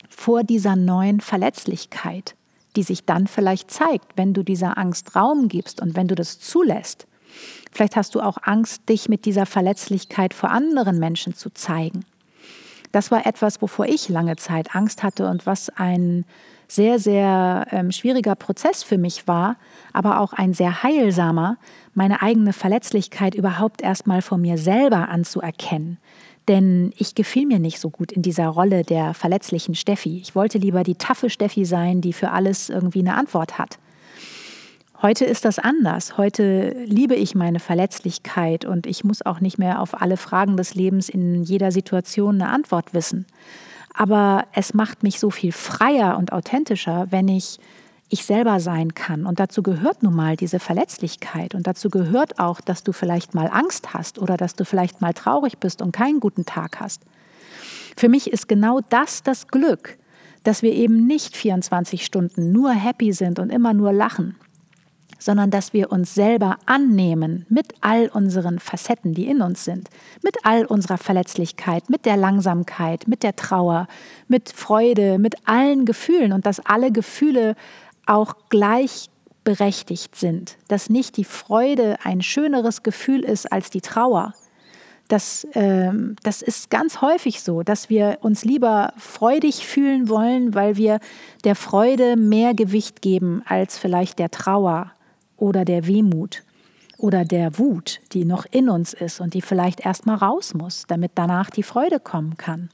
vor 0.10 0.44
dieser 0.44 0.76
neuen 0.76 1.22
Verletzlichkeit, 1.22 2.36
die 2.76 2.84
sich 2.84 3.06
dann 3.06 3.28
vielleicht 3.28 3.70
zeigt, 3.72 4.18
wenn 4.18 4.34
du 4.34 4.44
dieser 4.44 4.78
Angst 4.78 5.16
Raum 5.16 5.48
gibst 5.48 5.82
und 5.82 5.96
wenn 5.96 6.08
du 6.08 6.16
das 6.16 6.40
zulässt. 6.40 7.08
Vielleicht 7.74 7.96
hast 7.96 8.16
du 8.16 8.22
auch 8.22 8.38
Angst, 8.44 8.88
dich 8.90 9.10
mit 9.10 9.26
dieser 9.26 9.46
Verletzlichkeit 9.46 10.34
vor 10.34 10.52
anderen 10.52 11.00
Menschen 11.00 11.34
zu 11.34 11.50
zeigen. 11.50 12.06
Das 12.92 13.10
war 13.10 13.26
etwas, 13.26 13.62
wovor 13.62 13.88
ich 13.88 14.10
lange 14.10 14.36
Zeit 14.36 14.76
Angst 14.76 15.02
hatte 15.02 15.28
und 15.28 15.48
was 15.48 15.70
ein 15.70 16.26
sehr, 16.68 17.00
sehr 17.00 17.68
ähm, 17.72 17.92
schwieriger 17.92 18.36
Prozess 18.36 18.84
für 18.84 18.98
mich 19.00 19.28
war, 19.28 19.58
aber 19.92 20.20
auch 20.20 20.34
ein 20.34 20.54
sehr 20.54 20.84
heilsamer, 20.84 21.58
meine 21.96 22.22
eigene 22.22 22.54
Verletzlichkeit 22.54 23.36
überhaupt 23.36 23.82
erstmal 23.82 24.22
vor 24.22 24.38
mir 24.38 24.58
selber 24.58 25.10
anzuerkennen. 25.10 25.98
Denn 26.48 26.94
ich 26.98 27.16
gefiel 27.16 27.48
mir 27.48 27.60
nicht 27.60 27.80
so 27.80 27.90
gut 27.90 28.12
in 28.12 28.22
dieser 28.22 28.48
Rolle 28.48 28.84
der 28.84 29.14
verletzlichen 29.14 29.76
Steffi. 29.76 30.20
Ich 30.20 30.36
wollte 30.36 30.58
lieber 30.58 30.84
die 30.84 30.96
taffe 30.96 31.30
Steffi 31.30 31.66
sein, 31.66 32.02
die 32.02 32.14
für 32.14 32.32
alles 32.32 32.70
irgendwie 32.70 33.00
eine 33.00 33.16
Antwort 33.16 33.58
hat. 33.58 33.80
Heute 35.04 35.26
ist 35.26 35.44
das 35.44 35.60
anders. 35.60 36.18
Heute 36.18 36.70
liebe 36.86 37.16
ich 37.16 37.36
meine 37.36 37.60
Verletzlichkeit 37.60 38.64
und 38.64 38.88
ich 38.88 39.04
muss 39.04 39.22
auch 39.22 39.42
nicht 39.42 39.58
mehr 39.58 39.82
auf 39.82 40.02
alle 40.02 40.16
Fragen 40.16 40.56
des 40.56 40.76
Lebens 40.76 41.10
in 41.10 41.44
jeder 41.44 41.74
Situation 41.74 42.36
eine 42.36 42.50
Antwort 42.50 42.94
wissen. 42.94 43.26
Aber 43.94 44.46
es 44.54 44.74
macht 44.74 45.04
mich 45.04 45.20
so 45.20 45.30
viel 45.30 45.52
freier 45.52 46.18
und 46.18 46.32
authentischer, 46.32 47.08
wenn 47.10 47.28
ich 47.28 47.60
ich 48.08 48.24
selber 48.24 48.62
sein 48.62 48.94
kann. 48.94 49.26
Und 49.26 49.42
dazu 49.42 49.62
gehört 49.62 50.04
nun 50.04 50.16
mal 50.16 50.38
diese 50.38 50.60
Verletzlichkeit. 50.60 51.54
Und 51.54 51.68
dazu 51.68 51.90
gehört 51.90 52.40
auch, 52.40 52.62
dass 52.62 52.86
du 52.86 52.94
vielleicht 52.94 53.34
mal 53.34 53.50
Angst 53.52 53.94
hast 53.94 54.20
oder 54.20 54.38
dass 54.38 54.56
du 54.56 54.64
vielleicht 54.64 55.02
mal 55.02 55.14
traurig 55.14 55.58
bist 55.58 55.82
und 55.82 55.92
keinen 55.92 56.22
guten 56.22 56.46
Tag 56.46 56.80
hast. 56.80 57.02
Für 57.98 58.08
mich 58.08 58.32
ist 58.32 58.48
genau 58.48 58.80
das 58.88 59.22
das 59.22 59.50
Glück, 59.50 59.98
dass 60.46 60.62
wir 60.62 60.72
eben 60.72 61.08
nicht 61.08 61.36
24 61.36 62.06
Stunden 62.06 62.54
nur 62.54 62.72
happy 62.72 63.12
sind 63.12 63.40
und 63.40 63.50
immer 63.50 63.74
nur 63.74 63.92
lachen, 63.92 64.38
sondern 65.24 65.52
dass 65.52 65.72
wir 65.72 65.92
uns 65.92 66.14
selber 66.14 66.58
annehmen 66.66 67.46
mit 67.48 67.74
all 67.82 68.10
unseren 68.10 68.60
Facetten, 68.60 69.14
die 69.14 69.28
in 69.28 69.42
uns 69.42 69.64
sind, 69.64 69.90
mit 70.22 70.36
all 70.44 70.66
unserer 70.66 70.98
Verletzlichkeit, 70.98 71.90
mit 71.90 72.06
der 72.06 72.18
Langsamkeit, 72.18 73.08
mit 73.08 73.24
der 73.24 73.36
Trauer, 73.36 73.88
mit 74.28 74.50
Freude, 74.50 75.20
mit 75.20 75.36
allen 75.46 75.86
Gefühlen 75.86 76.34
und 76.34 76.46
dass 76.46 76.60
alle 76.60 76.92
Gefühle 76.92 77.56
auch 78.06 78.36
gleichberechtigt 78.50 80.16
sind, 80.18 80.58
dass 80.68 80.90
nicht 80.90 81.16
die 81.16 81.24
Freude 81.24 81.98
ein 82.04 82.22
schöneres 82.22 82.84
Gefühl 82.84 83.24
ist 83.24 83.50
als 83.50 83.70
die 83.70 83.82
Trauer. 83.82 84.34
Das, 85.08 85.46
äh, 85.54 85.92
das 86.24 86.42
ist 86.42 86.70
ganz 86.70 87.02
häufig 87.02 87.42
so, 87.42 87.64
dass 87.64 87.90
wir 87.90 88.18
uns 88.22 88.44
lieber 88.44 88.94
freudig 88.98 89.66
fühlen 89.66 90.10
wollen, 90.10 90.54
weil 90.54 90.76
wir 90.76 91.00
der 91.46 91.56
Freude 91.56 92.18
mehr 92.18 92.54
Gewicht 92.54 93.02
geben 93.02 93.42
als 93.46 93.78
vielleicht 93.78 94.20
der 94.20 94.32
Trauer 94.32 94.92
oder 95.44 95.66
der 95.66 95.88
Wehmut 95.88 96.42
oder 96.98 97.26
der 97.26 97.60
Wut, 97.60 98.00
die 98.14 98.24
noch 98.24 98.46
in 98.50 98.70
uns 98.70 98.94
ist 98.94 99.20
und 99.20 99.34
die 99.34 99.42
vielleicht 99.42 99.86
erst 99.86 100.06
mal 100.06 100.16
raus 100.16 100.54
muss, 100.54 100.86
damit 100.88 101.12
danach 101.16 101.50
die 101.50 101.64
Freude 101.64 102.00
kommen 102.00 102.38
kann. 102.38 102.70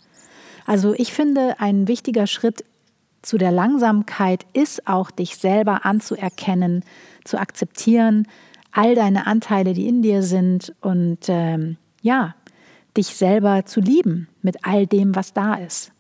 Also 0.67 0.93
ich 0.93 1.12
finde, 1.12 1.55
ein 1.60 1.88
wichtiger 1.88 2.27
Schritt 2.27 2.63
zu 3.23 3.39
der 3.39 3.51
Langsamkeit 3.51 4.45
ist 4.53 4.88
auch, 4.88 5.10
dich 5.10 5.38
selber 5.38 5.84
anzuerkennen, 5.84 6.84
zu 7.25 7.39
akzeptieren, 7.39 8.27
all 8.71 8.93
deine 8.93 9.25
Anteile, 9.25 9.73
die 9.73 9.88
in 9.88 10.03
dir 10.03 10.21
sind 10.21 10.75
und 10.79 11.25
ähm, 11.27 11.77
ja, 12.03 12.36
dich 12.95 13.08
selber 13.08 13.65
zu 13.65 13.79
lieben 13.79 14.27
mit 14.43 14.58
all 14.63 14.86
dem, 14.86 15.15
was 15.15 15.34
da 15.34 15.55
ist. 15.55 15.91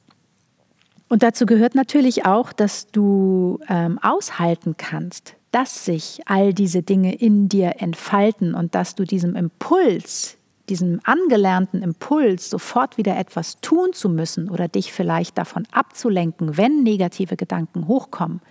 Und 1.07 1.23
dazu 1.23 1.47
gehört 1.47 1.73
natürlich 1.73 2.27
auch, 2.27 2.53
dass 2.53 2.91
du 2.91 3.59
ähm, 3.67 3.97
aushalten 4.03 4.75
kannst, 4.77 5.35
dass 5.51 5.85
sich 5.85 6.21
all 6.25 6.53
diese 6.53 6.83
Dinge 6.83 7.15
in 7.15 7.49
dir 7.49 7.75
entfalten 7.79 8.53
und 8.53 8.75
dass 8.75 8.95
du 8.95 9.03
diesem 9.03 9.35
Impuls, 9.35 10.37
diesem 10.69 10.99
angelernten 11.03 11.81
Impuls, 11.81 12.49
sofort 12.49 12.97
wieder 12.97 13.17
etwas 13.17 13.59
tun 13.61 13.93
zu 13.93 14.09
müssen 14.09 14.49
oder 14.49 14.67
dich 14.67 14.93
vielleicht 14.93 15.37
davon 15.37 15.65
abzulenken, 15.71 16.57
wenn 16.57 16.83
negative 16.83 17.35
Gedanken 17.35 17.87
hochkommen, 17.87 18.41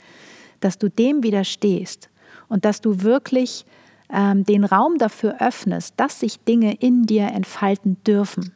dass 0.61 0.79
du 0.79 0.89
dem 0.91 1.23
widerstehst 1.23 2.11
und 2.49 2.65
dass 2.65 2.81
du 2.81 3.03
wirklich 3.03 3.65
ähm, 4.13 4.45
den 4.45 4.65
Raum 4.65 4.99
dafür 4.99 5.41
öffnest, 5.41 5.95
dass 5.99 6.21
sich 6.21 6.41
Dinge 6.41 6.75
in 6.75 7.05
dir 7.05 7.29
entfalten 7.29 8.03
dürfen. 8.05 8.53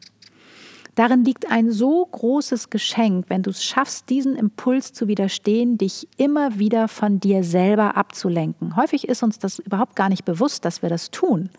Darin 0.95 1.25
liegt 1.25 1.49
ein 1.49 1.71
so 1.71 2.05
großes 2.05 2.69
Geschenk, 2.69 3.25
wenn 3.29 3.41
du 3.41 3.49
es 3.49 3.63
schaffst, 3.63 4.09
diesen 4.09 4.35
Impuls 4.35 4.93
zu 4.93 5.07
widerstehen, 5.07 5.77
dich 5.77 6.07
immer 6.17 6.59
wieder 6.59 6.87
von 6.87 7.19
dir 7.19 7.43
selber 7.43 7.97
abzulenken. 7.97 8.75
Häufig 8.75 9.07
ist 9.07 9.23
uns 9.23 9.39
das 9.39 9.57
überhaupt 9.57 9.95
gar 9.95 10.09
nicht 10.09 10.23
bewusst, 10.23 10.65
dass 10.65 10.83
wir 10.83 10.89
das 10.89 11.09
tun. 11.09 11.49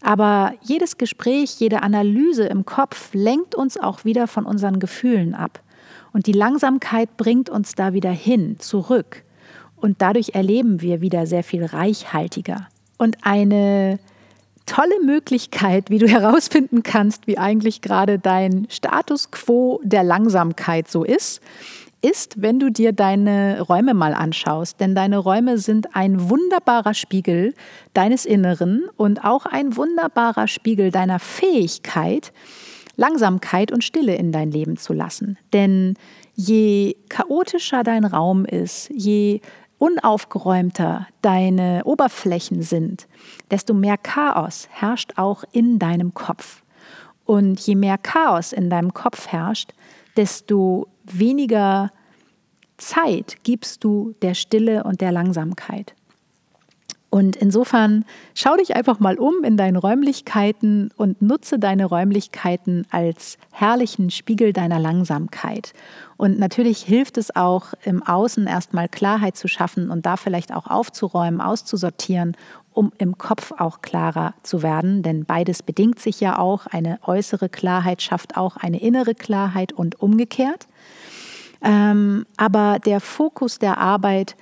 Aber 0.00 0.54
jedes 0.62 0.96
Gespräch, 0.96 1.58
jede 1.58 1.82
Analyse 1.82 2.44
im 2.44 2.64
Kopf 2.64 3.10
lenkt 3.14 3.54
uns 3.54 3.78
auch 3.78 4.04
wieder 4.04 4.28
von 4.28 4.46
unseren 4.46 4.78
Gefühlen 4.78 5.34
ab. 5.34 5.60
Und 6.12 6.26
die 6.26 6.32
Langsamkeit 6.32 7.16
bringt 7.16 7.50
uns 7.50 7.74
da 7.74 7.92
wieder 7.92 8.10
hin, 8.10 8.56
zurück. 8.58 9.24
Und 9.76 10.02
dadurch 10.02 10.34
erleben 10.34 10.80
wir 10.80 11.00
wieder 11.00 11.26
sehr 11.26 11.42
viel 11.42 11.64
reichhaltiger. 11.64 12.68
Und 12.98 13.18
eine 13.22 13.98
tolle 14.66 15.00
Möglichkeit, 15.04 15.90
wie 15.90 15.98
du 15.98 16.06
herausfinden 16.08 16.82
kannst, 16.82 17.26
wie 17.26 17.38
eigentlich 17.38 17.80
gerade 17.80 18.18
dein 18.18 18.66
Status 18.70 19.30
quo 19.30 19.80
der 19.82 20.04
Langsamkeit 20.04 20.88
so 20.88 21.04
ist, 21.04 21.40
ist, 22.02 22.42
wenn 22.42 22.58
du 22.58 22.70
dir 22.70 22.92
deine 22.92 23.60
Räume 23.60 23.94
mal 23.94 24.12
anschaust. 24.12 24.80
Denn 24.80 24.94
deine 24.94 25.18
Räume 25.18 25.58
sind 25.58 25.94
ein 25.94 26.28
wunderbarer 26.28 26.94
Spiegel 26.94 27.54
deines 27.94 28.26
Inneren 28.26 28.88
und 28.96 29.24
auch 29.24 29.46
ein 29.46 29.76
wunderbarer 29.76 30.48
Spiegel 30.48 30.90
deiner 30.90 31.20
Fähigkeit, 31.20 32.32
Langsamkeit 32.96 33.72
und 33.72 33.84
Stille 33.84 34.16
in 34.16 34.32
dein 34.32 34.50
Leben 34.50 34.76
zu 34.76 34.92
lassen. 34.92 35.38
Denn 35.52 35.94
je 36.34 36.96
chaotischer 37.08 37.84
dein 37.84 38.04
Raum 38.04 38.44
ist, 38.44 38.90
je 38.90 39.40
unaufgeräumter 39.82 41.08
deine 41.22 41.82
Oberflächen 41.84 42.62
sind, 42.62 43.08
desto 43.50 43.74
mehr 43.74 43.98
Chaos 43.98 44.68
herrscht 44.70 45.14
auch 45.16 45.42
in 45.50 45.80
deinem 45.80 46.14
Kopf. 46.14 46.62
Und 47.24 47.58
je 47.58 47.74
mehr 47.74 47.98
Chaos 47.98 48.52
in 48.52 48.70
deinem 48.70 48.94
Kopf 48.94 49.26
herrscht, 49.26 49.72
desto 50.16 50.86
weniger 51.02 51.90
Zeit 52.76 53.38
gibst 53.42 53.82
du 53.82 54.14
der 54.22 54.34
Stille 54.34 54.84
und 54.84 55.00
der 55.00 55.10
Langsamkeit. 55.10 55.96
Und 57.12 57.36
insofern 57.36 58.06
schau 58.34 58.56
dich 58.56 58.74
einfach 58.74 58.98
mal 58.98 59.18
um 59.18 59.44
in 59.44 59.58
deinen 59.58 59.76
Räumlichkeiten 59.76 60.90
und 60.96 61.20
nutze 61.20 61.58
deine 61.58 61.84
Räumlichkeiten 61.84 62.86
als 62.90 63.36
herrlichen 63.50 64.10
Spiegel 64.10 64.54
deiner 64.54 64.78
Langsamkeit. 64.78 65.74
Und 66.16 66.38
natürlich 66.38 66.78
hilft 66.78 67.18
es 67.18 67.36
auch 67.36 67.74
im 67.84 68.02
Außen 68.02 68.46
erstmal 68.46 68.88
Klarheit 68.88 69.36
zu 69.36 69.46
schaffen 69.46 69.90
und 69.90 70.06
da 70.06 70.16
vielleicht 70.16 70.54
auch 70.54 70.66
aufzuräumen, 70.68 71.42
auszusortieren, 71.42 72.34
um 72.72 72.92
im 72.96 73.18
Kopf 73.18 73.52
auch 73.58 73.82
klarer 73.82 74.32
zu 74.42 74.62
werden. 74.62 75.02
Denn 75.02 75.26
beides 75.26 75.62
bedingt 75.62 75.98
sich 75.98 76.18
ja 76.18 76.38
auch. 76.38 76.66
Eine 76.66 76.98
äußere 77.02 77.50
Klarheit 77.50 78.00
schafft 78.00 78.38
auch 78.38 78.56
eine 78.56 78.80
innere 78.80 79.14
Klarheit 79.14 79.74
und 79.74 80.00
umgekehrt. 80.00 80.66
Ähm, 81.60 82.24
aber 82.38 82.78
der 82.78 83.00
Fokus 83.00 83.58
der 83.58 83.76
Arbeit 83.76 84.34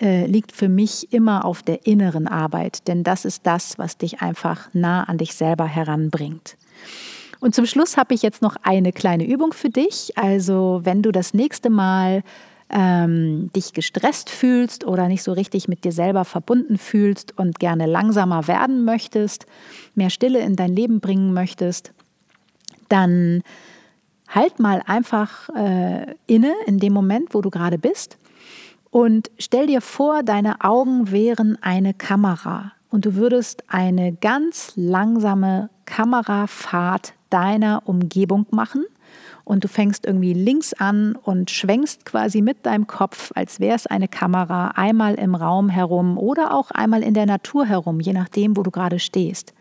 äh, 0.00 0.26
liegt 0.26 0.52
für 0.52 0.68
mich 0.68 1.12
immer 1.12 1.44
auf 1.44 1.62
der 1.62 1.86
inneren 1.86 2.26
Arbeit, 2.26 2.88
denn 2.88 3.04
das 3.04 3.24
ist 3.24 3.46
das, 3.46 3.78
was 3.78 3.98
dich 3.98 4.22
einfach 4.22 4.68
nah 4.72 5.04
an 5.04 5.18
dich 5.18 5.34
selber 5.34 5.66
heranbringt. 5.66 6.56
Und 7.40 7.54
zum 7.54 7.66
Schluss 7.66 7.96
habe 7.96 8.14
ich 8.14 8.22
jetzt 8.22 8.42
noch 8.42 8.56
eine 8.62 8.92
kleine 8.92 9.26
Übung 9.26 9.52
für 9.52 9.70
dich. 9.70 10.16
Also 10.16 10.80
wenn 10.84 11.02
du 11.02 11.10
das 11.10 11.34
nächste 11.34 11.70
Mal 11.70 12.22
ähm, 12.70 13.50
dich 13.54 13.72
gestresst 13.72 14.30
fühlst 14.30 14.86
oder 14.86 15.08
nicht 15.08 15.22
so 15.22 15.32
richtig 15.32 15.66
mit 15.66 15.84
dir 15.84 15.92
selber 15.92 16.24
verbunden 16.24 16.78
fühlst 16.78 17.36
und 17.38 17.58
gerne 17.58 17.86
langsamer 17.86 18.46
werden 18.46 18.84
möchtest, 18.84 19.46
mehr 19.94 20.10
Stille 20.10 20.40
in 20.40 20.56
dein 20.56 20.74
Leben 20.74 21.00
bringen 21.00 21.32
möchtest, 21.32 21.92
dann 22.88 23.42
halt 24.28 24.60
mal 24.60 24.82
einfach 24.86 25.48
äh, 25.50 26.14
inne 26.26 26.52
in 26.66 26.78
dem 26.78 26.92
Moment, 26.92 27.34
wo 27.34 27.40
du 27.40 27.50
gerade 27.50 27.78
bist 27.78 28.19
und 28.90 29.30
stell 29.38 29.66
dir 29.66 29.80
vor, 29.80 30.22
deine 30.22 30.62
Augen 30.62 31.10
wären 31.10 31.56
eine 31.62 31.94
Kamera 31.94 32.72
und 32.90 33.04
du 33.04 33.14
würdest 33.14 33.64
eine 33.68 34.12
ganz 34.12 34.72
langsame 34.76 35.70
Kamerafahrt 35.86 37.14
deiner 37.30 37.82
Umgebung 37.86 38.46
machen 38.50 38.84
und 39.44 39.64
du 39.64 39.68
fängst 39.68 40.06
irgendwie 40.06 40.32
links 40.32 40.72
an 40.74 41.16
und 41.16 41.50
schwenkst 41.50 42.04
quasi 42.04 42.42
mit 42.42 42.66
deinem 42.66 42.86
Kopf, 42.86 43.32
als 43.34 43.60
wäre 43.60 43.76
es 43.76 43.86
eine 43.86 44.08
Kamera, 44.08 44.68
einmal 44.74 45.14
im 45.14 45.34
Raum 45.34 45.68
herum 45.68 46.18
oder 46.18 46.54
auch 46.54 46.70
einmal 46.70 47.02
in 47.02 47.14
der 47.14 47.26
Natur 47.26 47.66
herum, 47.66 48.00
je 48.00 48.12
nachdem, 48.12 48.56
wo 48.56 48.62
du 48.62 48.70
gerade 48.70 48.98
stehst. 48.98 49.54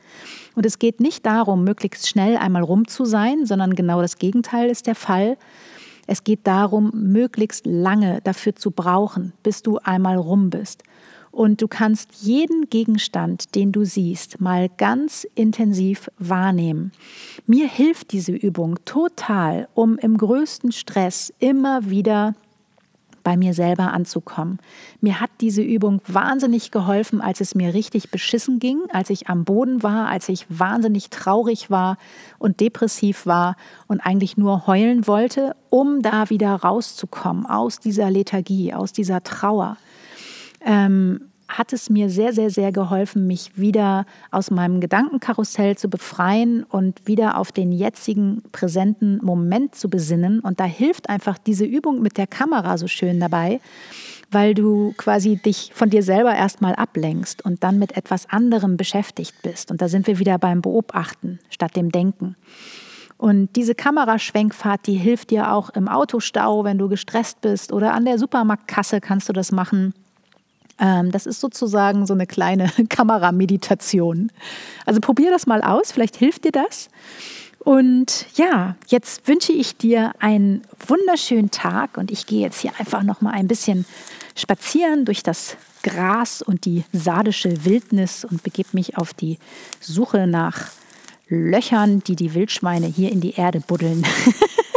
Und 0.55 0.65
es 0.65 0.79
geht 0.79 0.99
nicht 0.99 1.25
darum, 1.25 1.63
möglichst 1.63 2.07
schnell 2.07 2.37
einmal 2.37 2.63
rum 2.63 2.87
zu 2.87 3.05
sein, 3.05 3.45
sondern 3.45 3.75
genau 3.75 4.01
das 4.01 4.17
Gegenteil 4.17 4.69
ist 4.69 4.87
der 4.87 4.95
Fall. 4.95 5.37
Es 6.11 6.23
geht 6.23 6.47
darum, 6.47 6.89
möglichst 6.91 7.67
lange 7.67 8.19
dafür 8.23 8.55
zu 8.55 8.71
brauchen, 8.71 9.31
bis 9.43 9.61
du 9.61 9.77
einmal 9.77 10.17
rum 10.17 10.49
bist. 10.49 10.81
Und 11.29 11.61
du 11.61 11.67
kannst 11.67 12.23
jeden 12.23 12.67
Gegenstand, 12.67 13.53
den 13.53 13.71
du 13.71 13.85
siehst, 13.85 14.41
mal 14.41 14.69
ganz 14.69 15.27
intensiv 15.35 16.09
wahrnehmen. 16.17 16.93
Mir 17.45 17.67
hilft 17.67 18.11
diese 18.11 18.31
Übung 18.31 18.79
total, 18.85 19.67
um 19.75 19.99
im 19.99 20.17
größten 20.17 20.71
Stress 20.71 21.31
immer 21.37 21.91
wieder 21.91 22.33
bei 23.23 23.37
mir 23.37 23.53
selber 23.53 23.93
anzukommen. 23.93 24.59
Mir 25.01 25.19
hat 25.19 25.29
diese 25.41 25.61
Übung 25.61 26.01
wahnsinnig 26.07 26.71
geholfen, 26.71 27.21
als 27.21 27.41
es 27.41 27.55
mir 27.55 27.73
richtig 27.73 28.11
beschissen 28.11 28.59
ging, 28.59 28.81
als 28.91 29.09
ich 29.09 29.27
am 29.27 29.45
Boden 29.45 29.83
war, 29.83 30.07
als 30.07 30.29
ich 30.29 30.45
wahnsinnig 30.49 31.09
traurig 31.09 31.69
war 31.69 31.97
und 32.37 32.59
depressiv 32.59 33.25
war 33.25 33.55
und 33.87 34.01
eigentlich 34.01 34.37
nur 34.37 34.67
heulen 34.67 35.07
wollte, 35.07 35.55
um 35.69 36.01
da 36.01 36.29
wieder 36.29 36.53
rauszukommen 36.55 37.45
aus 37.45 37.79
dieser 37.79 38.09
Lethargie, 38.09 38.73
aus 38.73 38.91
dieser 38.93 39.23
Trauer. 39.23 39.77
Ähm, 40.61 41.28
hat 41.49 41.73
es 41.73 41.89
mir 41.89 42.09
sehr, 42.09 42.31
sehr, 42.31 42.51
sehr 42.51 42.71
geholfen, 42.71 43.25
mich 43.25 43.57
wieder 43.57 44.05
aus 44.29 44.51
meinem 44.51 44.79
Gedankenkarussell 44.79 45.77
zu 45.77 45.89
befreien 45.89 46.63
und 46.63 47.05
wieder 47.05 47.37
auf 47.37 47.51
den 47.51 47.71
jetzigen 47.71 48.43
präsenten 48.51 49.19
Moment 49.23 49.73
zu 49.73 49.89
besinnen. 49.89 50.39
Und 50.41 50.59
da 50.59 50.65
hilft 50.65 51.09
einfach 51.09 51.39
diese 51.39 51.65
Übung 51.65 52.01
mit 52.01 52.17
der 52.17 52.27
Kamera 52.27 52.77
so 52.77 52.87
schön 52.87 53.19
dabei, 53.19 53.59
weil 54.31 54.53
du 54.53 54.93
quasi 54.95 55.37
dich 55.37 55.71
von 55.73 55.89
dir 55.89 56.03
selber 56.03 56.35
erstmal 56.35 56.75
ablenkst 56.75 57.43
und 57.43 57.63
dann 57.63 57.79
mit 57.79 57.97
etwas 57.97 58.29
anderem 58.29 58.77
beschäftigt 58.77 59.35
bist. 59.41 59.71
Und 59.71 59.81
da 59.81 59.89
sind 59.89 60.05
wir 60.05 60.19
wieder 60.19 60.37
beim 60.37 60.61
Beobachten 60.61 61.39
statt 61.49 61.75
dem 61.75 61.91
Denken. 61.91 62.35
Und 63.17 63.57
diese 63.57 63.75
Kameraschwenkfahrt, 63.75 64.87
die 64.87 64.93
hilft 64.93 65.31
dir 65.31 65.51
auch 65.51 65.71
im 65.71 65.89
Autostau, 65.89 66.63
wenn 66.63 66.77
du 66.77 66.87
gestresst 66.87 67.41
bist 67.41 67.73
oder 67.73 67.93
an 67.93 68.05
der 68.05 68.17
Supermarktkasse 68.17 69.01
kannst 69.01 69.27
du 69.27 69.33
das 69.33 69.51
machen. 69.51 69.93
Ähm, 70.79 71.11
das 71.11 71.25
ist 71.25 71.39
sozusagen 71.39 72.05
so 72.05 72.13
eine 72.13 72.27
kleine 72.27 72.71
Kamerameditation. 72.89 74.31
Also 74.85 75.01
probier 75.01 75.31
das 75.31 75.47
mal 75.47 75.61
aus, 75.61 75.91
vielleicht 75.91 76.15
hilft 76.15 76.45
dir 76.45 76.51
das. 76.51 76.89
Und 77.59 78.25
ja, 78.35 78.75
jetzt 78.87 79.27
wünsche 79.27 79.51
ich 79.51 79.75
dir 79.75 80.13
einen 80.19 80.61
wunderschönen 80.87 81.51
Tag 81.51 81.97
und 81.97 82.09
ich 82.09 82.25
gehe 82.25 82.41
jetzt 82.41 82.61
hier 82.61 82.71
einfach 82.79 83.03
noch 83.03 83.21
mal 83.21 83.31
ein 83.31 83.47
bisschen 83.47 83.85
spazieren 84.35 85.03
durch 85.05 85.23
das 85.23 85.57
Gras 85.83 86.41
und 86.41 86.65
die 86.65 86.83
sardische 86.93 87.65
Wildnis 87.65 88.25
und 88.25 88.43
begebe 88.43 88.69
mich 88.73 88.97
auf 88.97 89.13
die 89.13 89.37
Suche 89.81 90.27
nach 90.27 90.67
Löchern, 91.27 92.01
die 92.03 92.15
die 92.15 92.33
Wildschweine 92.33 92.87
hier 92.87 93.11
in 93.11 93.21
die 93.21 93.35
Erde 93.35 93.59
buddeln. 93.59 94.05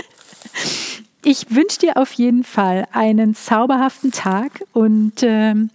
ich 1.24 1.54
wünsche 1.54 1.78
dir 1.78 1.96
auf 1.96 2.12
jeden 2.12 2.44
Fall 2.44 2.87
einen 2.92 3.35
zauberhaften 3.35 4.11
Tag 4.11 4.64
und 4.72 5.22
ähm, 5.22 5.70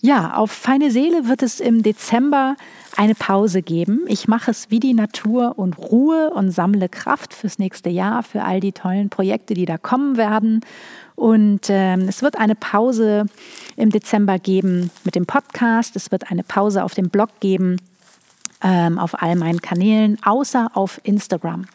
ja, 0.00 0.34
auf 0.34 0.50
feine 0.50 0.90
Seele 0.90 1.28
wird 1.28 1.42
es 1.42 1.60
im 1.60 1.82
Dezember 1.82 2.56
eine 2.96 3.14
Pause 3.14 3.62
geben. 3.62 4.00
Ich 4.08 4.28
mache 4.28 4.50
es 4.50 4.70
wie 4.70 4.80
die 4.80 4.94
Natur 4.94 5.58
und 5.58 5.78
Ruhe 5.78 6.30
und 6.30 6.50
sammle 6.50 6.88
Kraft 6.88 7.34
fürs 7.34 7.58
nächste 7.58 7.88
Jahr, 7.88 8.22
für 8.22 8.42
all 8.42 8.60
die 8.60 8.72
tollen 8.72 9.10
Projekte, 9.10 9.54
die 9.54 9.64
da 9.64 9.78
kommen 9.78 10.16
werden. 10.16 10.60
Und 11.14 11.66
ähm, 11.68 12.08
es 12.08 12.22
wird 12.22 12.36
eine 12.36 12.54
Pause 12.54 13.26
im 13.76 13.90
Dezember 13.90 14.38
geben 14.38 14.90
mit 15.04 15.14
dem 15.14 15.26
Podcast. 15.26 15.94
Es 15.96 16.10
wird 16.10 16.30
eine 16.30 16.42
Pause 16.42 16.82
auf 16.82 16.94
dem 16.94 17.08
Blog 17.08 17.28
geben, 17.40 17.76
ähm, 18.62 18.98
auf 18.98 19.22
all 19.22 19.36
meinen 19.36 19.60
Kanälen, 19.60 20.18
außer 20.24 20.70
auf 20.74 21.00
Instagram. 21.04 21.66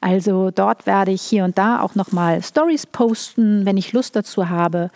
Also 0.00 0.50
dort 0.50 0.86
werde 0.86 1.10
ich 1.10 1.22
hier 1.22 1.44
und 1.44 1.58
da 1.58 1.80
auch 1.80 1.94
nochmal 1.94 2.42
Stories 2.42 2.86
posten, 2.86 3.66
wenn 3.66 3.76
ich 3.76 3.92
Lust 3.92 4.14
dazu 4.14 4.48
habe. 4.48 4.90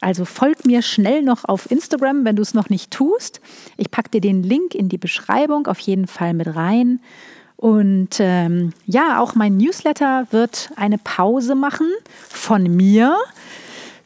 Also 0.00 0.24
folg 0.24 0.64
mir 0.64 0.82
schnell 0.82 1.22
noch 1.22 1.44
auf 1.44 1.70
Instagram, 1.70 2.24
wenn 2.24 2.36
du 2.36 2.42
es 2.42 2.54
noch 2.54 2.68
nicht 2.68 2.90
tust. 2.90 3.40
Ich 3.76 3.90
packe 3.90 4.10
dir 4.10 4.20
den 4.20 4.42
Link 4.42 4.74
in 4.74 4.88
die 4.88 4.98
Beschreibung 4.98 5.66
auf 5.66 5.78
jeden 5.78 6.06
Fall 6.06 6.34
mit 6.34 6.54
rein. 6.54 7.00
Und 7.56 8.16
ähm, 8.20 8.72
ja, 8.86 9.20
auch 9.20 9.34
mein 9.34 9.58
Newsletter 9.58 10.26
wird 10.30 10.70
eine 10.76 10.96
Pause 10.96 11.54
machen 11.54 11.88
von 12.28 12.62
mir. 12.62 13.16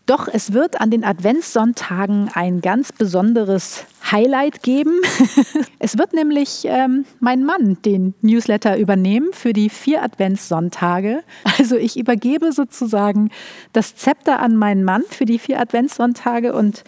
Doch 0.07 0.29
es 0.31 0.53
wird 0.53 0.81
an 0.83 0.90
den 0.90 1.03
Adventssonntagen 1.03 2.31
ein 2.35 2.61
ganz 2.61 2.93
besonderes 2.93 3.87
Highlight 4.11 4.62
geben. 4.62 5.01
es 5.79 5.97
wird 5.97 6.12
nämlich 6.12 6.64
ähm, 6.67 7.07
mein 7.21 7.43
Mann 7.43 7.79
den 7.87 8.12
Newsletter 8.21 8.77
übernehmen 8.77 9.31
für 9.33 9.55
die 9.55 9.71
vier 9.71 10.03
Adventssonntage. 10.03 11.23
Also 11.59 11.77
ich 11.77 11.99
übergebe 11.99 12.53
sozusagen 12.53 13.31
das 13.73 13.97
Zepter 13.97 14.40
an 14.40 14.57
meinen 14.57 14.85
Mann 14.85 15.05
für 15.09 15.25
die 15.25 15.38
vier 15.38 15.59
Adventssonntage 15.59 16.53
und 16.53 16.85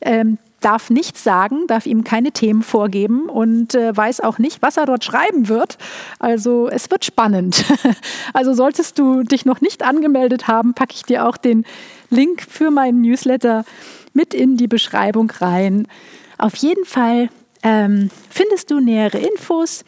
ähm, 0.00 0.38
darf 0.60 0.90
nichts 0.90 1.24
sagen, 1.24 1.66
darf 1.66 1.86
ihm 1.86 2.04
keine 2.04 2.30
Themen 2.30 2.62
vorgeben 2.62 3.28
und 3.28 3.74
äh, 3.74 3.96
weiß 3.96 4.20
auch 4.20 4.38
nicht, 4.38 4.62
was 4.62 4.76
er 4.76 4.86
dort 4.86 5.04
schreiben 5.04 5.48
wird. 5.48 5.78
Also 6.18 6.68
es 6.68 6.90
wird 6.90 7.04
spannend. 7.04 7.64
Also 8.34 8.54
solltest 8.54 8.98
du 8.98 9.22
dich 9.22 9.44
noch 9.44 9.60
nicht 9.60 9.84
angemeldet 9.84 10.48
haben, 10.48 10.74
packe 10.74 10.94
ich 10.94 11.02
dir 11.02 11.26
auch 11.26 11.36
den 11.36 11.64
Link 12.12 12.42
für 12.48 12.70
meinen 12.70 13.00
Newsletter 13.00 13.64
mit 14.12 14.34
in 14.34 14.56
die 14.56 14.68
Beschreibung 14.68 15.30
rein. 15.30 15.88
Auf 16.38 16.54
jeden 16.56 16.84
Fall 16.84 17.30
ähm, 17.62 18.10
findest 18.30 18.70
du 18.70 18.80
nähere 18.80 19.18
Infos 19.18 19.84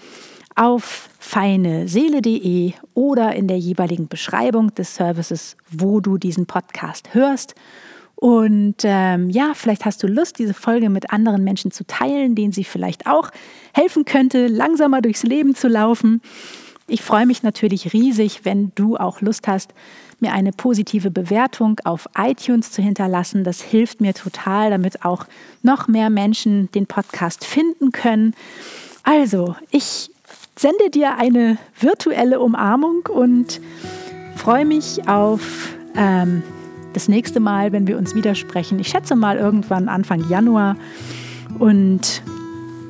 auf 0.57 1.09
feineseele.de 1.19 2.73
oder 2.95 3.35
in 3.35 3.49
der 3.49 3.59
jeweiligen 3.59 4.09
Beschreibung 4.09 4.75
des 4.75 4.95
Services, 4.95 5.57
wo 5.71 6.01
du 6.01 6.17
diesen 6.17 6.47
Podcast 6.47 7.13
hörst. 7.15 7.55
Und 8.15 8.77
ähm, 8.85 9.29
ja, 9.31 9.53
vielleicht 9.55 9.85
hast 9.85 10.03
du 10.03 10.07
Lust, 10.07 10.39
diese 10.39 10.55
Folge 10.55 10.89
mit 10.89 11.11
anderen 11.11 11.45
Menschen 11.45 11.73
zu 11.73 11.85
teilen, 11.87 12.35
denen 12.35 12.53
sie 12.53 12.65
vielleicht 12.65 13.07
auch 13.07 13.31
helfen 13.75 14.05
könnte, 14.05 14.47
langsamer 14.47 15.03
durchs 15.03 15.25
Leben 15.25 15.55
zu 15.55 15.69
laufen. 15.69 16.23
Ich 16.87 17.03
freue 17.03 17.27
mich 17.27 17.42
natürlich 17.42 17.92
riesig, 17.92 18.44
wenn 18.44 18.73
du 18.75 18.97
auch 18.97 19.20
Lust 19.20 19.49
hast, 19.49 19.73
mir 20.20 20.33
eine 20.33 20.53
positive 20.53 21.11
Bewertung 21.11 21.81
auf 21.85 22.09
iTunes 22.16 22.70
zu 22.70 22.83
hinterlassen. 22.83 23.42
Das 23.44 23.62
hilft 23.62 24.01
mir 24.01 24.14
total, 24.14 24.70
damit 24.70 25.05
auch 25.05 25.27
noch 25.62 25.88
mehr 25.88 26.11
Menschen 26.11 26.70
den 26.73 26.87
Podcast 26.87 27.44
finden 27.44 27.90
können. 27.90 28.35
Also, 29.03 29.57
ich 29.70 30.11
sende 30.57 30.90
dir 30.90 31.16
eine 31.16 31.59
virtuelle 31.79 32.40
Umarmung 32.40 33.07
und 33.09 33.61
freue 34.37 34.64
mich 34.64 35.09
auf 35.09 35.75
ähm, 35.97 36.42
das 36.92 37.09
nächste 37.09 37.40
Mal, 37.40 37.73
wenn 37.73 37.87
wir 37.87 37.99
uns 37.99 38.14
widersprechen. 38.14 38.79
Ich 38.79 38.88
schätze 38.88 39.16
mal 39.16 39.37
irgendwann 39.37 39.88
Anfang 39.88 40.29
Januar. 40.29 40.77
Und 41.59 42.23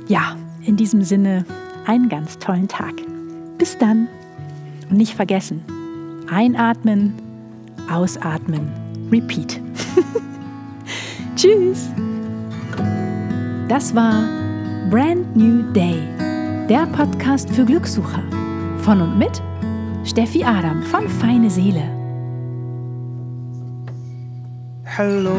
ja, 0.09 0.37
in 0.65 0.77
diesem 0.77 1.03
Sinne 1.03 1.45
einen 1.87 2.09
ganz 2.09 2.39
tollen 2.39 2.69
Tag. 2.69 2.95
Bis 3.59 3.79
dann. 3.79 4.09
Und 4.91 4.99
nicht 4.99 5.15
vergessen, 5.15 5.63
einatmen, 6.31 7.15
ausatmen, 7.91 8.71
repeat. 9.11 9.61
Tschüss. 11.37 11.89
Das 13.69 13.95
war 13.95 14.29
Brand 14.91 15.35
New 15.35 15.63
Day 15.73 15.99
der 16.69 16.87
Podcast 16.87 17.51
für 17.51 17.65
Glückssucher. 17.65 18.23
Von 18.79 19.03
und 19.03 19.19
mit 19.19 19.43
Steffi 20.05 20.45
Adam 20.45 20.83
von 20.83 21.09
Feine 21.09 21.51
Seele. 21.51 21.83
Hello, 24.85 25.37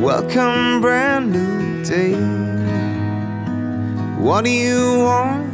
welcome, 0.00 0.80
brand 0.80 1.32
new 1.32 1.82
day. 1.84 2.14
What 4.18 4.44
do 4.44 4.50
you 4.50 5.04
want 5.04 5.53